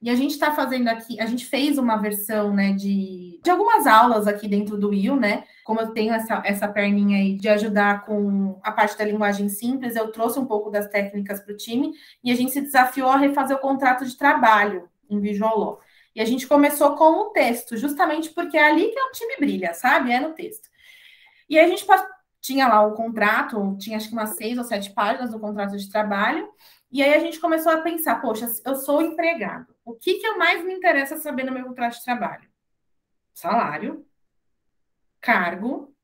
[0.00, 3.86] E a gente está fazendo aqui, a gente fez uma versão, né, de, de algumas
[3.86, 5.44] aulas aqui dentro do Will, né?
[5.64, 9.96] Como eu tenho essa, essa perninha aí de ajudar com a parte da linguagem simples,
[9.96, 13.16] eu trouxe um pouco das técnicas para o time e a gente se desafiou a
[13.16, 15.80] refazer o contrato de trabalho em Visual Law.
[16.14, 19.72] E a gente começou com o texto, justamente porque é ali que o time brilha,
[19.72, 20.10] sabe?
[20.10, 20.68] É no texto.
[21.48, 21.86] E aí a gente
[22.40, 25.90] tinha lá o contrato, tinha acho que umas seis ou sete páginas do contrato de
[25.90, 26.48] trabalho,
[26.90, 30.38] e aí a gente começou a pensar, poxa, eu sou empregado, o que, que eu
[30.38, 32.47] mais me interessa saber no meu contrato de trabalho?
[33.38, 34.04] Salário,
[35.20, 35.94] cargo, o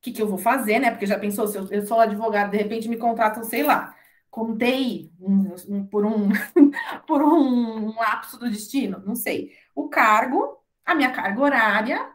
[0.00, 0.90] que, que eu vou fazer, né?
[0.90, 3.94] Porque já pensou, se eu, eu sou advogado, de repente me contratam, sei lá,
[4.28, 6.30] contei um, um, por um
[7.06, 9.52] por um lapso do destino, não sei.
[9.72, 12.12] O cargo, a minha carga horária,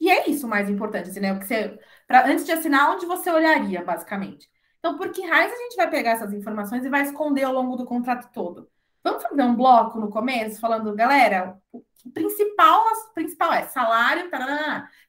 [0.00, 1.32] e é isso o mais importante, assim, né?
[1.32, 1.78] O que você,
[2.10, 4.48] antes de assinar, onde você olharia, basicamente.
[4.78, 7.76] Então, por que raiz a gente vai pegar essas informações e vai esconder ao longo
[7.76, 8.70] do contrato todo?
[9.02, 11.82] Vamos fazer um bloco no começo, falando, galera, o
[12.12, 14.30] principal, o principal é salário,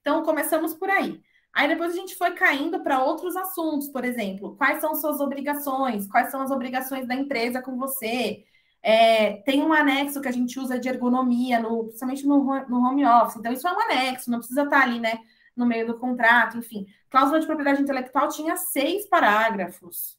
[0.01, 1.21] então começamos por aí.
[1.53, 6.07] Aí depois a gente foi caindo para outros assuntos, por exemplo, quais são suas obrigações,
[6.07, 8.45] quais são as obrigações da empresa com você.
[8.81, 13.05] É, tem um anexo que a gente usa de ergonomia, no, principalmente no, no home
[13.05, 13.37] office.
[13.37, 15.19] Então, isso é um anexo, não precisa estar ali, né,
[15.55, 16.85] no meio do contrato, enfim.
[17.09, 20.18] Cláusula de propriedade intelectual tinha seis parágrafos.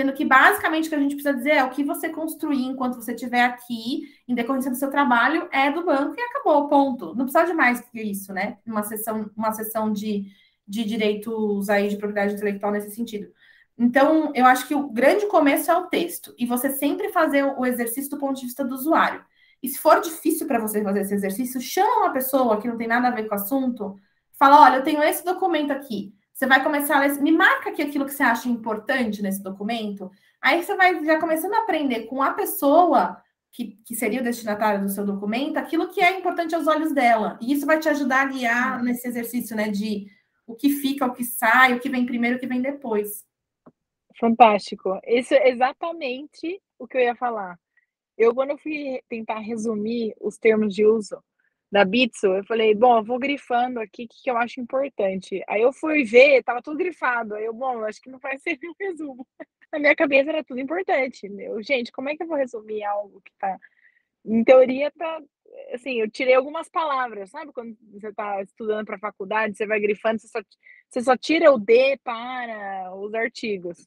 [0.00, 2.94] Sendo que basicamente o que a gente precisa dizer é o que você construir enquanto
[2.94, 7.14] você estiver aqui, em decorrência do seu trabalho, é do banco e acabou, ponto.
[7.14, 8.56] Não precisa de mais que isso, né?
[8.66, 10.32] Uma sessão, uma sessão de,
[10.66, 13.30] de direitos aí de propriedade intelectual nesse sentido.
[13.76, 17.66] Então, eu acho que o grande começo é o texto, e você sempre fazer o
[17.66, 19.22] exercício do ponto de vista do usuário.
[19.62, 22.88] E se for difícil para você fazer esse exercício, chama uma pessoa que não tem
[22.88, 24.00] nada a ver com o assunto,
[24.38, 26.14] fala: olha, eu tenho esse documento aqui.
[26.40, 30.10] Você vai começar a me marca aqui aquilo que você acha importante nesse documento.
[30.40, 33.22] Aí você vai já começando a aprender com a pessoa
[33.52, 37.38] que, que seria o destinatário do seu documento, aquilo que é importante aos olhos dela.
[37.42, 39.68] E isso vai te ajudar a guiar nesse exercício, né?
[39.68, 40.06] De
[40.46, 43.22] o que fica, o que sai, o que vem primeiro, o que vem depois.
[44.18, 44.98] Fantástico.
[45.06, 47.60] Isso é exatamente o que eu ia falar.
[48.16, 51.22] Eu, quando eu fui tentar resumir os termos de uso
[51.70, 55.42] da Bitso, eu falei, bom, eu vou grifando aqui o que, que eu acho importante.
[55.48, 57.34] Aí eu fui ver, tava tudo grifado.
[57.34, 59.26] Aí eu, bom, acho que não vai ser nenhum resumo.
[59.72, 61.28] Na minha cabeça era tudo importante.
[61.28, 61.62] Meu.
[61.62, 63.56] Gente, como é que eu vou resumir algo que tá.
[64.24, 65.20] Em teoria, tá.
[65.72, 67.52] Assim, eu tirei algumas palavras, sabe?
[67.52, 70.40] Quando você tá estudando para faculdade, você vai grifando, você só,
[70.88, 73.78] você só tira o D para os artigos.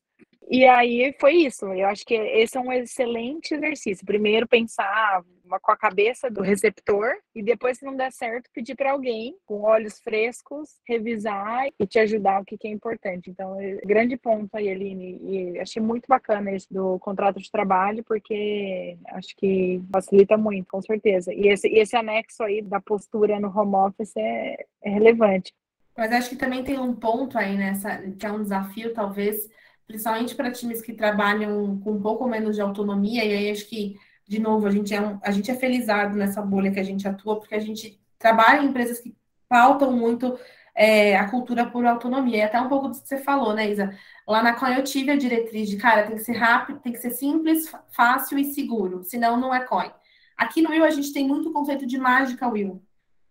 [0.49, 1.65] E aí foi isso.
[1.67, 4.05] Eu acho que esse é um excelente exercício.
[4.05, 5.23] Primeiro pensar
[5.61, 9.61] com a cabeça do receptor e depois, se não der certo, pedir para alguém com
[9.61, 13.29] olhos frescos revisar e te ajudar o que, é importante.
[13.29, 15.19] Então, é, grande ponto aí, Aline.
[15.21, 20.81] E achei muito bacana esse do contrato de trabalho, porque acho que facilita muito, com
[20.81, 21.33] certeza.
[21.33, 25.53] E esse, esse anexo aí da postura no home office é, é relevante.
[25.95, 29.47] Mas acho que também tem um ponto aí nessa, que é um desafio, talvez,
[29.87, 33.97] principalmente para times que trabalham com um pouco menos de autonomia, e aí acho que,
[34.27, 37.07] de novo, a gente é, um, a gente é felizado nessa bolha que a gente
[37.07, 39.15] atua, porque a gente trabalha em empresas que
[39.47, 40.37] pautam muito
[40.75, 42.37] é, a cultura por autonomia.
[42.37, 43.95] E até um pouco do que você falou, né, Isa?
[44.27, 46.99] Lá na Coin eu tive a diretriz de, cara, tem que ser rápido, tem que
[46.99, 49.91] ser simples, fácil e seguro, senão não é Coin.
[50.37, 52.81] Aqui no Will a gente tem muito conceito de mágica, Will,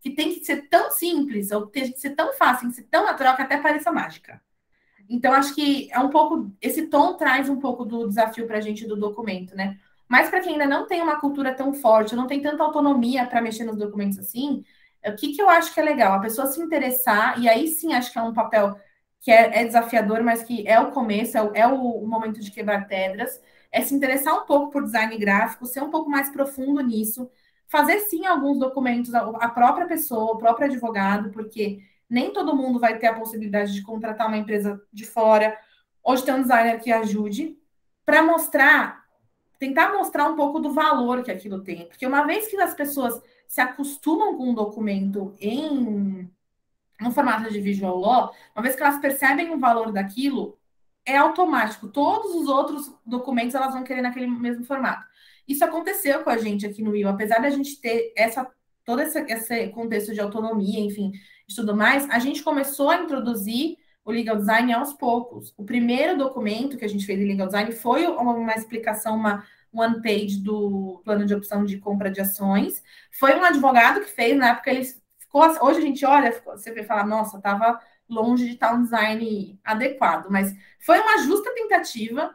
[0.00, 2.88] que tem que ser tão simples, ou tem que ser tão fácil, tem que ser
[2.90, 4.40] tão natural que até pareça mágica.
[5.08, 6.50] Então, acho que é um pouco.
[6.60, 9.78] Esse tom traz um pouco do desafio para a gente do documento, né?
[10.08, 13.40] Mas para quem ainda não tem uma cultura tão forte, não tem tanta autonomia para
[13.40, 14.62] mexer nos documentos assim,
[15.04, 16.14] o que, que eu acho que é legal?
[16.14, 18.78] A pessoa se interessar, e aí sim acho que é um papel
[19.20, 22.50] que é, é desafiador, mas que é o começo, é o, é o momento de
[22.50, 23.40] quebrar pedras,
[23.70, 27.30] é se interessar um pouco por design gráfico, ser um pouco mais profundo nisso,
[27.68, 31.80] fazer sim alguns documentos, a própria pessoa, o próprio advogado, porque
[32.12, 35.58] nem todo mundo vai ter a possibilidade de contratar uma empresa de fora
[36.14, 37.56] de ter um designer que ajude
[38.04, 39.04] para mostrar,
[39.58, 41.86] tentar mostrar um pouco do valor que aquilo tem.
[41.88, 46.30] Porque uma vez que as pessoas se acostumam com um documento em
[47.00, 50.58] um formato de visual law, uma vez que elas percebem o valor daquilo,
[51.06, 51.88] é automático.
[51.88, 55.06] Todos os outros documentos elas vão querer naquele mesmo formato.
[55.48, 58.46] Isso aconteceu com a gente aqui no Will, apesar da gente ter essa
[58.84, 61.12] todo esse, esse contexto de autonomia, enfim,
[61.48, 65.54] e tudo mais, a gente começou a introduzir o legal design aos poucos.
[65.56, 69.44] O primeiro documento que a gente fez em legal design foi uma, uma explicação, uma
[69.72, 72.82] one page do plano de opção de compra de ações.
[73.10, 74.84] Foi um advogado que fez, na época ele
[75.18, 79.58] ficou, hoje a gente olha, você vê falar, nossa, estava longe de estar um design
[79.64, 82.34] adequado, mas foi uma justa tentativa.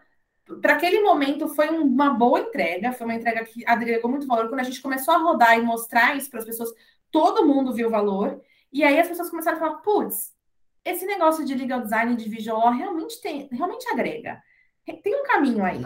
[0.62, 4.48] Para aquele momento foi uma boa entrega, foi uma entrega que agregou muito valor.
[4.48, 6.70] Quando a gente começou a rodar e mostrar isso para as pessoas,
[7.12, 8.42] todo mundo viu valor.
[8.72, 10.34] E aí as pessoas começaram a falar: putz,
[10.86, 14.42] esse negócio de legal design de visual realmente tem, realmente agrega.
[15.04, 15.86] Tem um caminho aí.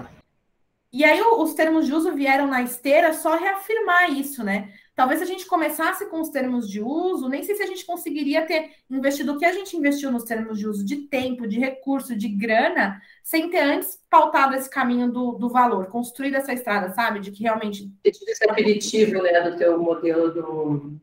[0.93, 4.73] E aí os termos de uso vieram na esteira só reafirmar isso, né?
[5.01, 7.83] Talvez se a gente começasse com os termos de uso, nem sei se a gente
[7.87, 11.57] conseguiria ter investido o que a gente investiu nos termos de uso de tempo, de
[11.57, 16.93] recurso, de grana, sem ter antes pautado esse caminho do, do valor, construído essa estrada,
[16.93, 17.19] sabe?
[17.19, 17.91] De que realmente.
[18.03, 20.93] Esse aperitivo, né, do teu modelo do.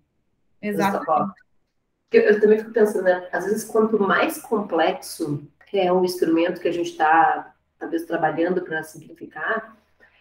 [0.62, 1.04] Exato.
[2.12, 3.28] Eu também fico pensando, né?
[3.32, 5.42] Às vezes, quanto mais complexo
[5.72, 9.76] é um instrumento que a gente está, talvez, trabalhando para simplificar,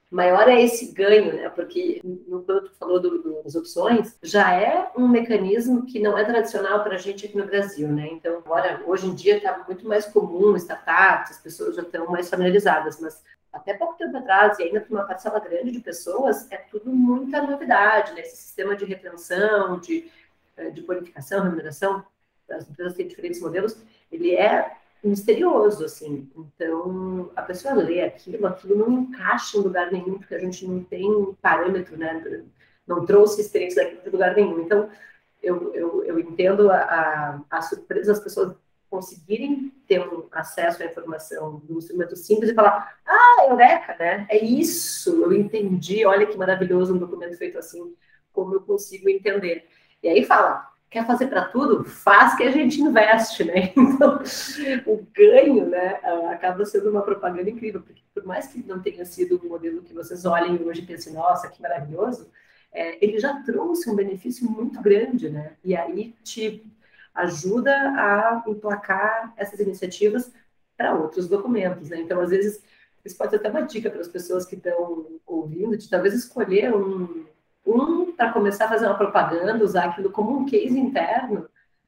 [0.09, 1.49] maior é esse ganho, né?
[1.49, 6.23] Porque no quando tu falou do, das opções, já é um mecanismo que não é
[6.23, 8.07] tradicional para a gente aqui no Brasil, né?
[8.11, 12.29] Então, agora, hoje em dia está muito mais comum, startups, as pessoas já estão mais
[12.29, 16.57] familiarizadas, mas até pouco tempo atrás, e ainda para uma parcela grande de pessoas, é
[16.57, 18.21] tudo muita novidade, né?
[18.21, 20.09] Esse sistema de retenção, de,
[20.55, 22.05] eh, de bonificação, remuneração,
[22.49, 23.75] as empresas têm diferentes modelos,
[24.09, 26.29] ele é misterioso, assim.
[26.35, 30.83] Então, a pessoa lê aquilo, aquilo não encaixa em lugar nenhum, porque a gente não
[30.83, 32.43] tem parâmetro, né?
[32.85, 34.59] Não trouxe experiência daquilo de lugar nenhum.
[34.61, 34.89] Então,
[35.41, 38.55] eu, eu, eu entendo a, a, a surpresa das pessoas
[38.89, 44.25] conseguirem ter um acesso à informação de um instrumento simples e falar, ah, eureka, né?
[44.29, 47.93] É isso, eu entendi, olha que maravilhoso um documento feito assim,
[48.31, 49.67] como eu consigo entender.
[50.01, 51.83] E aí fala, quer fazer para tudo?
[51.83, 53.73] Faz que a gente investe, né?
[53.77, 54.21] Então,
[54.85, 55.99] o ganho, né,
[56.31, 59.93] acaba sendo uma propaganda incrível, porque por mais que não tenha sido um modelo que
[59.93, 62.29] vocês olhem hoje e pensem, nossa, que maravilhoso,
[62.71, 65.53] é, ele já trouxe um benefício muito grande, né?
[65.63, 66.63] E aí te
[67.13, 70.31] ajuda a emplacar essas iniciativas
[70.77, 71.99] para outros documentos, né?
[71.99, 72.61] Então, às vezes,
[73.03, 76.75] isso pode ser até uma dica para as pessoas que estão ouvindo, de talvez escolher
[76.75, 77.25] um
[77.67, 81.47] um, para começar a fazer uma propaganda, usar aquilo como um case interno,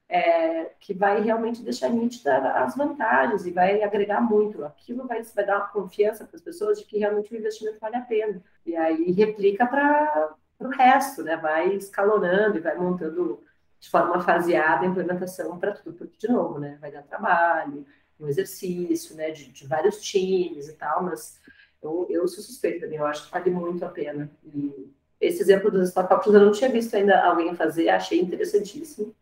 [0.10, 4.66] é, que vai realmente deixar nítida as vantagens e vai agregar muito.
[4.66, 7.96] Aquilo vai, vai dar uma confiança para as pessoas de que realmente o investimento vale
[7.96, 8.42] a pena.
[8.66, 11.38] E aí replica para o resto, né?
[11.38, 13.42] Vai escalonando e vai montando
[13.80, 16.78] de forma faseada a implementação para tudo, porque, de novo, né?
[16.82, 17.86] Vai dar trabalho,
[18.20, 19.32] um exercício, né?
[19.32, 21.40] De, de vários times e tal, mas
[21.82, 24.30] eu, eu sou suspeita também, eu acho que vale muito a pena.
[24.44, 29.14] E esse exemplo dos startups eu não tinha visto ainda alguém fazer, achei interessantíssimo.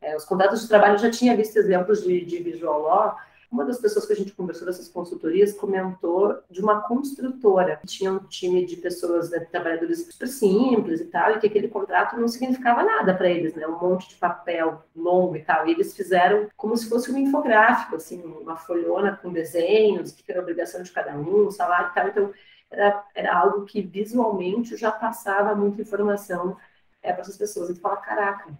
[0.00, 3.16] É, os contratos de trabalho eu já tinha visto exemplos de, de visual law.
[3.50, 8.20] Uma das pessoas que a gente conversou dessas consultorias comentou de uma construtora tinha um
[8.20, 12.84] time de pessoas, né, trabalhadores super simples e tal, e que aquele contrato não significava
[12.84, 13.66] nada para eles, né?
[13.66, 15.66] Um monte de papel longo e tal.
[15.66, 20.40] E eles fizeram como se fosse um infográfico, assim, uma folhona com desenhos, que era
[20.40, 22.06] a obrigação de cada um, salário e tal.
[22.06, 22.32] Então,
[22.70, 26.56] era, era algo que visualmente já passava muita informação
[27.02, 27.70] é, para essas pessoas.
[27.70, 28.56] E tu fala, caraca.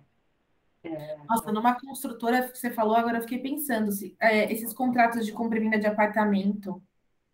[0.82, 1.16] É...
[1.28, 5.32] Nossa, numa construtora que você falou, agora eu fiquei pensando, se, é, esses contratos de
[5.32, 6.82] compra e venda de apartamento,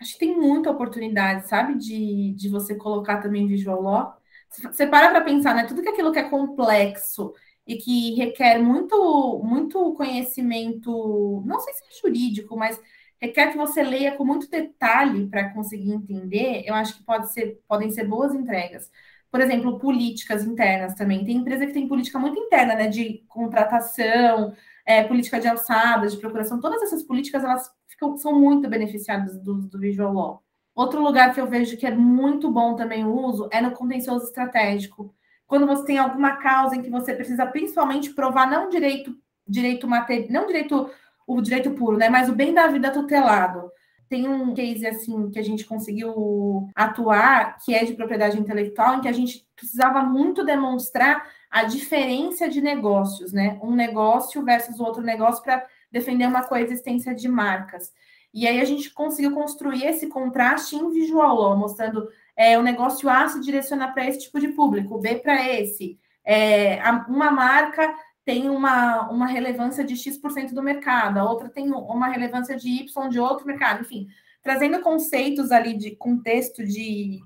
[0.01, 4.17] acho que tem muita oportunidade, sabe, de, de você colocar também visual law.
[4.51, 5.67] Você para para pensar, né?
[5.67, 7.35] Tudo que aquilo que é complexo
[7.67, 12.81] e que requer muito, muito conhecimento, não sei se é jurídico, mas
[13.21, 17.61] requer que você leia com muito detalhe para conseguir entender, eu acho que pode ser,
[17.69, 18.91] podem ser boas entregas.
[19.31, 21.25] Por exemplo, políticas internas também.
[21.25, 22.89] Tem empresa que tem política muito interna, né?
[22.89, 24.55] De contratação,
[24.87, 26.61] é, política de alçada, de procuração.
[26.61, 30.43] Todas essas políticas, elas ficam, são muito beneficiadas do, do Visual Law.
[30.75, 34.27] Outro lugar que eu vejo que é muito bom também o uso é no contencioso
[34.27, 35.15] estratégico.
[35.47, 40.31] Quando você tem alguma causa em que você precisa principalmente provar não direito, direito material,
[40.31, 40.91] não direito
[41.27, 42.09] o direito puro, né?
[42.09, 43.71] Mas o bem da vida tutelado.
[44.09, 49.01] Tem um case assim que a gente conseguiu atuar, que é de propriedade intelectual, em
[49.01, 53.59] que a gente precisava muito demonstrar a diferença de negócios, né?
[53.63, 57.93] Um negócio versus outro negócio para defender uma coexistência de marcas.
[58.33, 62.07] E aí a gente conseguiu construir esse contraste em visual law, mostrando
[62.37, 65.99] é, o negócio A se direcionar para esse tipo de público, B para esse.
[66.23, 67.95] É, uma marca
[68.27, 73.09] tem uma, uma relevância de X% do mercado, a outra tem uma relevância de Y
[73.09, 74.09] de outro mercado, enfim,
[74.43, 77.21] trazendo conceitos ali de contexto de,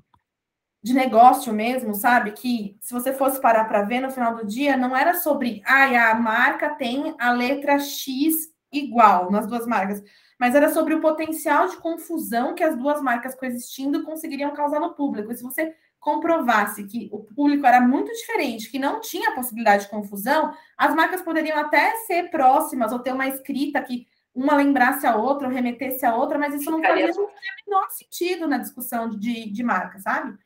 [0.83, 2.33] de negócio mesmo, sabe?
[2.33, 6.11] Que se você fosse parar para ver no final do dia, não era sobre ah,
[6.11, 10.03] a marca tem a letra X igual nas duas marcas,
[10.39, 14.95] mas era sobre o potencial de confusão que as duas marcas coexistindo conseguiriam causar no
[14.95, 15.33] público.
[15.33, 19.91] E se você comprovasse que o público era muito diferente, que não tinha possibilidade de
[19.91, 25.17] confusão, as marcas poderiam até ser próximas ou ter uma escrita que uma lembrasse a
[25.17, 27.29] outra ou remetesse a outra, mas isso não fazia o
[27.67, 30.37] menor sentido na discussão de, de marca, sabe?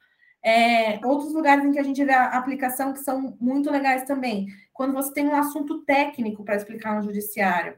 [0.43, 4.47] É, outros lugares em que a gente vê a aplicação que são muito legais também,
[4.73, 7.77] quando você tem um assunto técnico para explicar no judiciário.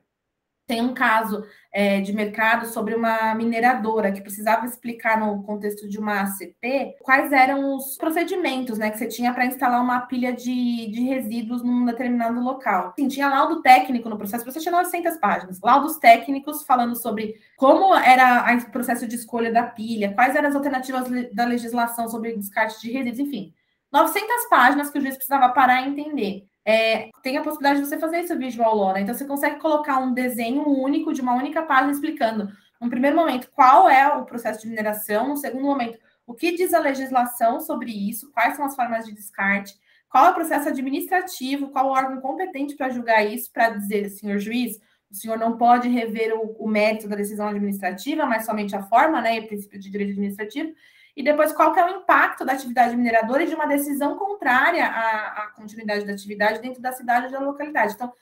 [0.67, 5.97] Tem um caso é, de mercado sobre uma mineradora que precisava explicar no contexto de
[5.97, 10.91] uma ACP quais eram os procedimentos né, que você tinha para instalar uma pilha de,
[10.91, 12.95] de resíduos num determinado local.
[12.99, 17.95] Sim, tinha laudo técnico no processo, você tinha 900 páginas, laudos técnicos falando sobre como
[17.95, 22.81] era o processo de escolha da pilha, quais eram as alternativas da legislação sobre descarte
[22.81, 23.55] de resíduos, enfim.
[23.93, 27.97] 900 páginas que o juiz precisava parar e entender é, tem a possibilidade de você
[27.97, 29.03] fazer isso visual né?
[29.03, 32.51] Então você consegue colocar um desenho único de uma única página explicando,
[32.81, 35.97] no primeiro momento, qual é o processo de mineração, no segundo momento,
[36.27, 39.75] o que diz a legislação sobre isso, quais são as formas de descarte,
[40.11, 44.39] qual é o processo administrativo, qual o órgão competente para julgar isso, para dizer, senhor
[44.39, 44.77] juiz,
[45.09, 49.21] o senhor não pode rever o, o, mérito da decisão administrativa, mas somente a forma,
[49.21, 50.73] né, e o princípio de direito administrativo,
[51.17, 54.87] e depois qual que é o impacto da atividade mineradora e de uma decisão contrária
[54.87, 57.95] à, à continuidade da atividade dentro da cidade ou da localidade.
[57.95, 58.13] Então,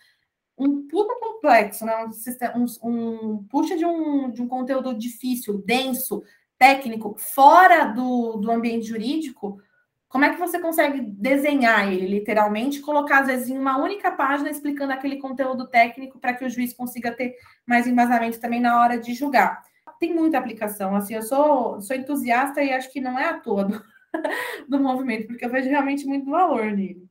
[0.56, 1.92] um puta complexo, né?
[2.54, 6.22] um, um, um puxa de um, de um conteúdo difícil, denso,
[6.56, 9.60] técnico, fora do, do ambiente jurídico,
[10.08, 14.48] como é que você consegue desenhar ele, literalmente, colocar, às vezes, em uma única página
[14.48, 17.34] explicando aquele conteúdo técnico para que o juiz consiga ter
[17.66, 19.60] mais embasamento também na hora de julgar?
[20.04, 20.94] Tem muita aplicação.
[20.94, 23.64] Assim, eu sou, sou entusiasta e acho que não é à toa
[24.68, 27.08] do, movimento, porque eu vejo realmente muito valor nele.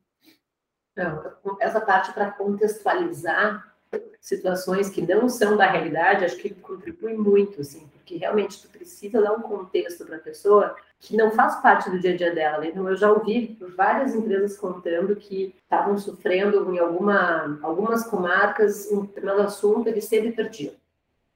[0.96, 1.20] Não,
[1.58, 3.74] essa parte para contextualizar
[4.20, 9.20] situações que não são da realidade, acho que contribui muito, assim, porque realmente tu precisa
[9.20, 12.58] dar um contexto para a pessoa que não faz parte do dia a dia dela.
[12.58, 12.68] Né?
[12.68, 19.02] Então, eu já ouvi várias empresas contando que estavam sofrendo em alguma, algumas comarcas um
[19.02, 20.74] determinado assunto, eles sempre perdiam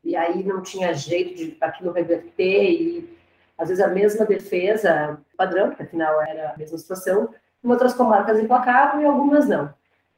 [0.08, 3.18] e aí não tinha jeito de aquilo reverter, e
[3.58, 7.28] às vezes a mesma defesa padrão, que afinal era a mesma situação,
[7.62, 9.72] em outras comarcas emplacavam e algumas não.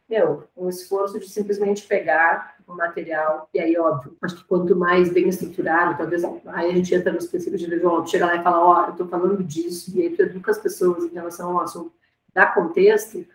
[0.09, 5.13] Meu, um esforço de simplesmente pegar o material, e aí, óbvio, acho que quanto mais
[5.13, 8.65] bem estruturado, talvez aí a gente entra nos princípios de visual, chega lá e fala,
[8.65, 11.65] ó, oh, eu estou falando disso, e aí tu educa as pessoas em relação ao
[11.65, 11.93] assunto,
[12.33, 13.27] dá contexto,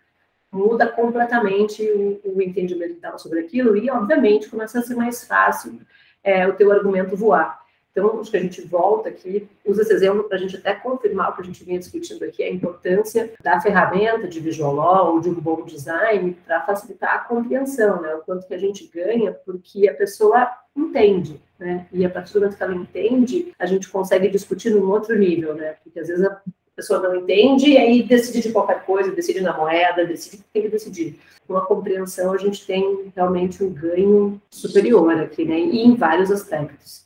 [0.49, 5.82] muda completamente o, o entendimento dela sobre aquilo, e, obviamente, começa a ser mais fácil
[6.26, 7.64] é, o teu argumento voar.
[7.92, 11.30] Então, acho que a gente volta aqui, usa esse exemplo para a gente até confirmar
[11.30, 15.22] o que a gente vinha discutindo aqui, a importância da ferramenta de visual law ou
[15.22, 18.14] de um bom design para facilitar a compreensão, né?
[18.16, 21.88] O quanto que a gente ganha porque a pessoa entende, né?
[21.90, 25.54] E a partir do momento que ela entende, a gente consegue discutir num outro nível,
[25.54, 25.78] né?
[25.82, 26.42] Porque às vezes a
[26.76, 30.50] pessoa não entende e aí decide de qualquer coisa, decide na moeda, decide o que
[30.52, 31.20] tem que decidir.
[31.48, 35.60] Com a compreensão, a gente tem realmente um ganho superior aqui, né?
[35.60, 37.06] E em vários aspectos.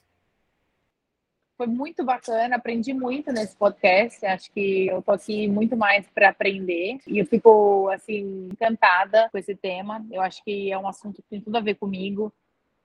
[1.58, 4.26] Foi muito bacana, aprendi muito nesse podcast.
[4.26, 9.38] Acho que eu tô aqui muito mais para aprender e eu fico assim encantada com
[9.38, 10.06] esse tema.
[10.10, 12.32] Eu acho que é um assunto que tem tudo a ver comigo.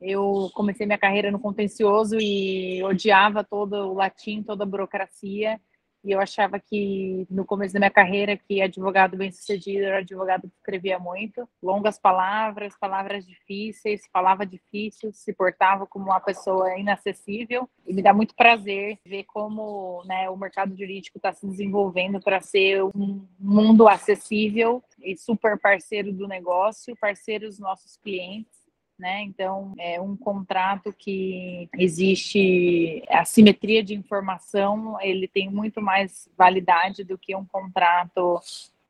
[0.01, 5.61] Eu comecei minha carreira no contencioso e odiava todo o latim, toda a burocracia.
[6.05, 10.43] E eu achava que no começo da minha carreira que advogado bem sucedido era advogado
[10.43, 17.67] que escrevia muito, longas palavras, palavras difíceis, falava difícil, se portava como uma pessoa inacessível.
[17.87, 22.41] E me dá muito prazer ver como né, o mercado jurídico está se desenvolvendo para
[22.41, 28.64] ser um mundo acessível e super parceiro do negócio, parceiro dos nossos clientes
[28.99, 29.23] né?
[29.23, 37.19] Então, é um contrato que existe assimetria de informação, ele tem muito mais validade do
[37.19, 38.41] que um contrato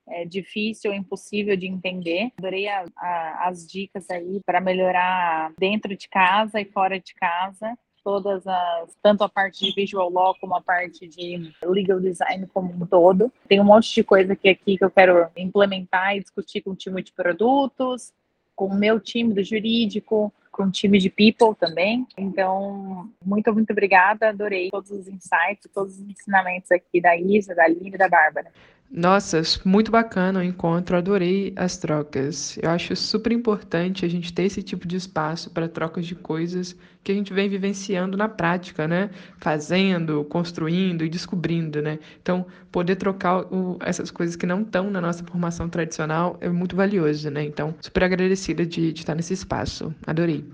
[0.06, 2.30] é, difícil impossível de entender.
[2.36, 7.76] Adorei a, a, as dicas aí para melhorar dentro de casa e fora de casa
[8.04, 12.70] todas as, tanto a parte de visual law como a parte de legal design como
[12.70, 13.32] um todo.
[13.48, 16.76] Tem um monte de coisa aqui, aqui que eu quero implementar e discutir com o
[16.76, 18.12] time de produtos,
[18.54, 22.06] com o meu time do jurídico, com o time de people também.
[22.16, 24.28] Então, muito, muito obrigada.
[24.28, 28.50] Adorei todos os insights, todos os ensinamentos aqui da Isa, da Aline e da Bárbara.
[28.90, 32.56] Nossa, muito bacana o encontro, adorei as trocas.
[32.62, 36.76] Eu acho super importante a gente ter esse tipo de espaço para trocas de coisas
[37.02, 39.10] que a gente vem vivenciando na prática, né?
[39.38, 41.98] Fazendo, construindo e descobrindo, né?
[42.22, 46.76] Então, poder trocar o, essas coisas que não estão na nossa formação tradicional é muito
[46.76, 47.42] valioso, né?
[47.42, 49.92] Então, super agradecida de, de estar nesse espaço.
[50.06, 50.44] Adorei.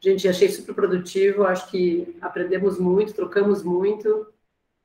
[0.00, 4.26] Gente, achei super produtivo, acho que aprendemos muito, trocamos muito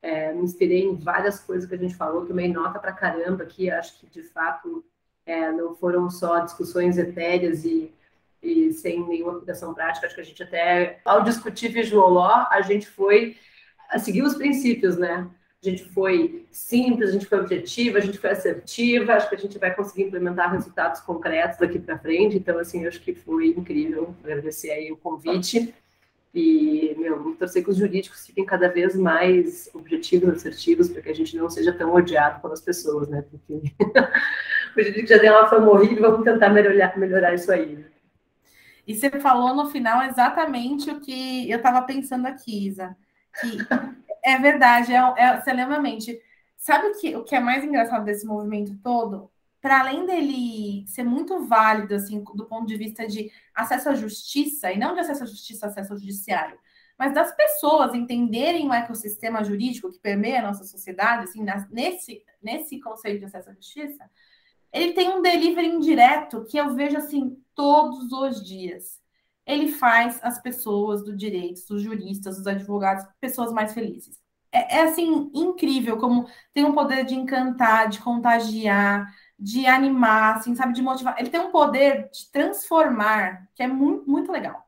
[0.04, 3.70] é, me inspirei em várias coisas que a gente falou, tomei nota para caramba aqui,
[3.70, 4.84] acho que de fato
[5.24, 7.90] é, não foram só discussões etéreas e,
[8.42, 12.60] e sem nenhuma aplicação prática, acho que a gente até, ao discutir visual law, a
[12.60, 13.38] gente foi
[13.88, 15.26] a seguir os princípios, né?
[15.62, 19.38] A gente foi simples, a gente foi objetiva, a gente foi assertiva, acho que a
[19.38, 24.14] gente vai conseguir implementar resultados concretos daqui para frente, então, assim, acho que foi incrível,
[24.22, 25.74] agradecer aí o convite
[26.34, 31.14] e, meu, torcer que os jurídicos fiquem cada vez mais objetivos, assertivos, para que a
[31.14, 33.22] gente não seja tão odiado pelas pessoas, né?
[33.22, 33.54] Porque
[34.76, 37.76] o jurídico já tem uma fama horrível, vamos tentar melhorar, melhorar isso aí.
[37.76, 37.84] Né?
[38.84, 42.96] E você falou no final exatamente o que eu estava pensando aqui, Isa.
[43.40, 43.58] Que
[44.24, 46.20] é verdade, é, é extremamente.
[46.56, 49.30] Sabe o que, o que é mais engraçado desse movimento todo?
[49.64, 54.70] Para além dele ser muito válido, assim, do ponto de vista de acesso à justiça,
[54.70, 56.58] e não de acesso à justiça, acesso ao judiciário,
[56.98, 62.78] mas das pessoas entenderem o ecossistema jurídico que permeia a nossa sociedade, assim, nesse, nesse
[62.78, 64.04] conceito de acesso à justiça,
[64.70, 69.00] ele tem um delivery indireto que eu vejo, assim, todos os dias.
[69.46, 74.22] Ele faz as pessoas do direito, os juristas, os advogados, pessoas mais felizes.
[74.52, 80.54] É, é assim, incrível como tem um poder de encantar, de contagiar, de animar, assim,
[80.54, 81.16] sabe, de motivar.
[81.18, 84.64] Ele tem um poder de transformar, que é muito, muito legal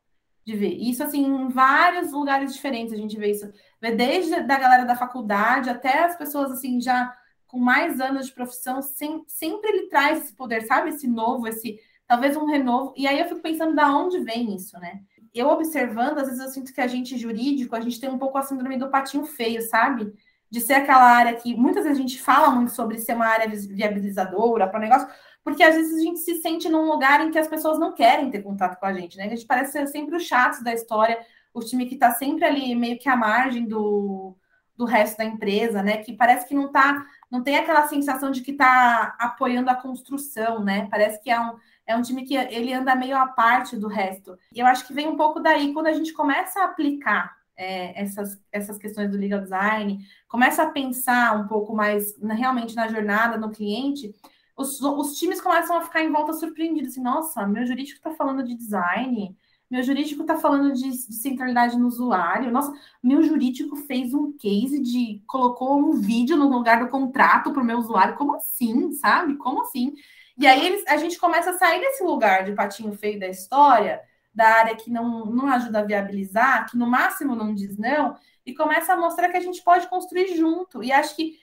[0.46, 0.76] de ver.
[0.76, 3.52] Isso, assim, em vários lugares diferentes a gente vê isso.
[3.80, 7.12] Vê desde da galera da faculdade até as pessoas, assim, já
[7.48, 10.90] com mais anos de profissão, sem, sempre ele traz esse poder, sabe?
[10.90, 12.94] Esse novo, esse talvez um renovo.
[12.96, 15.00] E aí eu fico pensando da onde vem isso, né?
[15.34, 18.38] Eu observando, às vezes eu sinto que a gente jurídico, a gente tem um pouco
[18.38, 20.12] a síndrome do patinho feio, sabe?
[20.51, 23.49] De ser aquela área que muitas vezes a gente fala muito sobre ser uma área
[23.49, 25.09] viabilizadora para o negócio,
[25.42, 28.30] porque às vezes a gente se sente num lugar em que as pessoas não querem
[28.30, 29.26] ter contato com a gente, né?
[29.26, 31.18] A gente parece ser sempre os chatos da história,
[31.53, 34.36] o time que está sempre ali meio que à margem do,
[34.76, 35.99] do resto da empresa, né?
[35.99, 40.62] Que parece que não tá, não tem aquela sensação de que está apoiando a construção,
[40.62, 40.88] né?
[40.90, 44.36] Parece que é um, é um time que ele anda meio à parte do resto.
[44.53, 48.02] E eu acho que vem um pouco daí quando a gente começa a aplicar é,
[48.02, 49.98] essas, essas questões do legal design,
[50.28, 54.14] começa a pensar um pouco mais na, realmente na jornada, no cliente,
[54.57, 58.42] os, os times começam a ficar em volta surpreendidos, assim, nossa, meu jurídico está falando
[58.42, 59.36] de design,
[59.70, 64.80] meu jurídico está falando de, de, centralidade no usuário, nossa, meu jurídico fez um case
[64.80, 69.36] de, colocou um vídeo no lugar do contrato para o meu usuário, como assim, sabe?
[69.36, 69.94] Como assim?
[70.38, 74.00] E aí eles, a gente começa a sair desse lugar de patinho feio da história,
[74.37, 78.55] da área que não, não ajuda a viabilizar, que no máximo não diz não, e
[78.55, 80.84] começa a mostrar que a gente pode construir junto.
[80.84, 81.39] E acho que.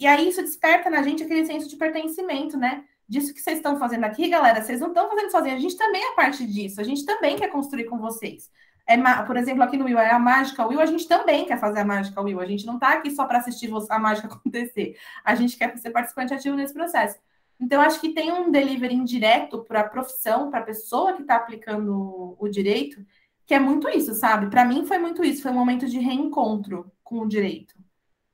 [0.00, 2.84] E aí isso desperta na gente aquele senso de pertencimento, né?
[3.06, 6.02] Disso que vocês estão fazendo aqui, galera, vocês não estão fazendo sozinhos, a gente também
[6.02, 8.50] é parte disso, a gente também quer construir com vocês.
[8.86, 11.80] É, por exemplo, aqui no Will é a mágica Will, a gente também quer fazer
[11.80, 15.34] a mágica Will, a gente não está aqui só para assistir a mágica acontecer, a
[15.34, 17.18] gente quer ser participante ativo nesse processo.
[17.60, 21.36] Então, acho que tem um delivery indireto para a profissão, para a pessoa que está
[21.36, 23.04] aplicando o direito,
[23.46, 24.50] que é muito isso, sabe?
[24.50, 27.74] Para mim foi muito isso, foi um momento de reencontro com o direito.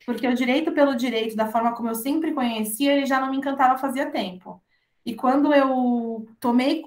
[0.05, 3.39] Porque o direito pelo direito, da forma como eu sempre conhecia, ele já não me
[3.39, 4.61] encantava fazia tempo.
[5.07, 6.83] E quando eu tomei,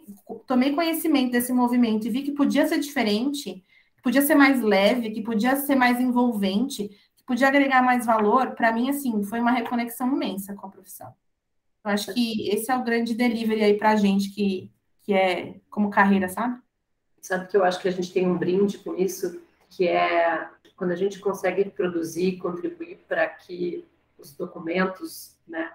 [0.45, 3.63] tomei conhecimento desse movimento e vi que podia ser diferente,
[3.95, 8.51] que podia ser mais leve, que podia ser mais envolvente, que podia agregar mais valor,
[8.55, 11.13] para mim, assim, foi uma reconexão imensa com a profissão.
[11.87, 14.69] Eu acho que esse é o grande delivery aí para a gente que,
[15.03, 16.59] que é como carreira, sabe?
[17.21, 20.91] Sabe que eu acho que a gente tem um brinde com isso, que é quando
[20.91, 23.85] a gente consegue produzir, contribuir para que
[24.17, 25.71] os documentos né,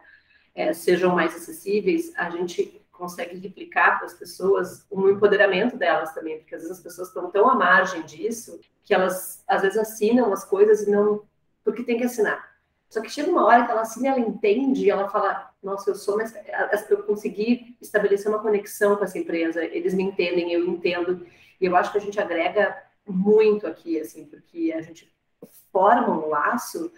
[0.55, 6.39] é, sejam mais acessíveis, a gente consegue replicar para as pessoas o empoderamento delas também,
[6.39, 10.33] porque às vezes as pessoas estão tão à margem disso que elas às vezes assinam
[10.33, 11.23] as coisas e não
[11.65, 12.53] porque tem que assinar.
[12.89, 16.17] Só que chega uma hora que ela assina, ela entende, ela fala, nossa, eu sou
[16.17, 16.35] mais.
[16.91, 21.24] Eu consegui estabelecer uma conexão com essa empresa, eles me entendem, eu entendo.
[21.61, 22.77] E eu acho que a gente agrega
[23.07, 25.12] muito aqui, assim, porque a gente
[25.73, 26.93] forma um laço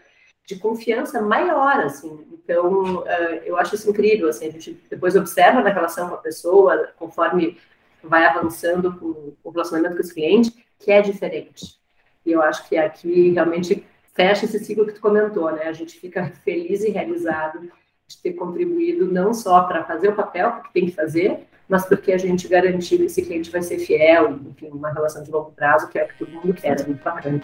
[0.46, 2.26] de confiança maior, assim.
[2.32, 3.06] Então, uh,
[3.44, 7.58] eu acho isso incrível, assim, a gente depois observa na relação com a pessoa, conforme
[8.02, 11.78] vai avançando com o relacionamento com esse cliente, que é diferente.
[12.24, 15.64] E eu acho que aqui realmente fecha esse ciclo que tu comentou, né?
[15.64, 17.70] A gente fica feliz e realizado
[18.06, 22.12] de ter contribuído não só para fazer o papel que tem que fazer, mas porque
[22.12, 25.88] a gente garantiu que esse cliente vai ser fiel, enfim, uma relação de longo prazo,
[25.88, 27.40] que é o que todo mundo quer, é muito bacana.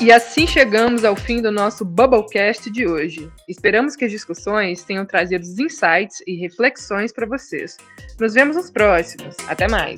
[0.00, 3.30] E assim chegamos ao fim do nosso Bubblecast de hoje.
[3.46, 7.76] Esperamos que as discussões tenham trazido insights e reflexões para vocês.
[8.18, 9.36] Nos vemos nos próximos.
[9.46, 9.96] Até mais!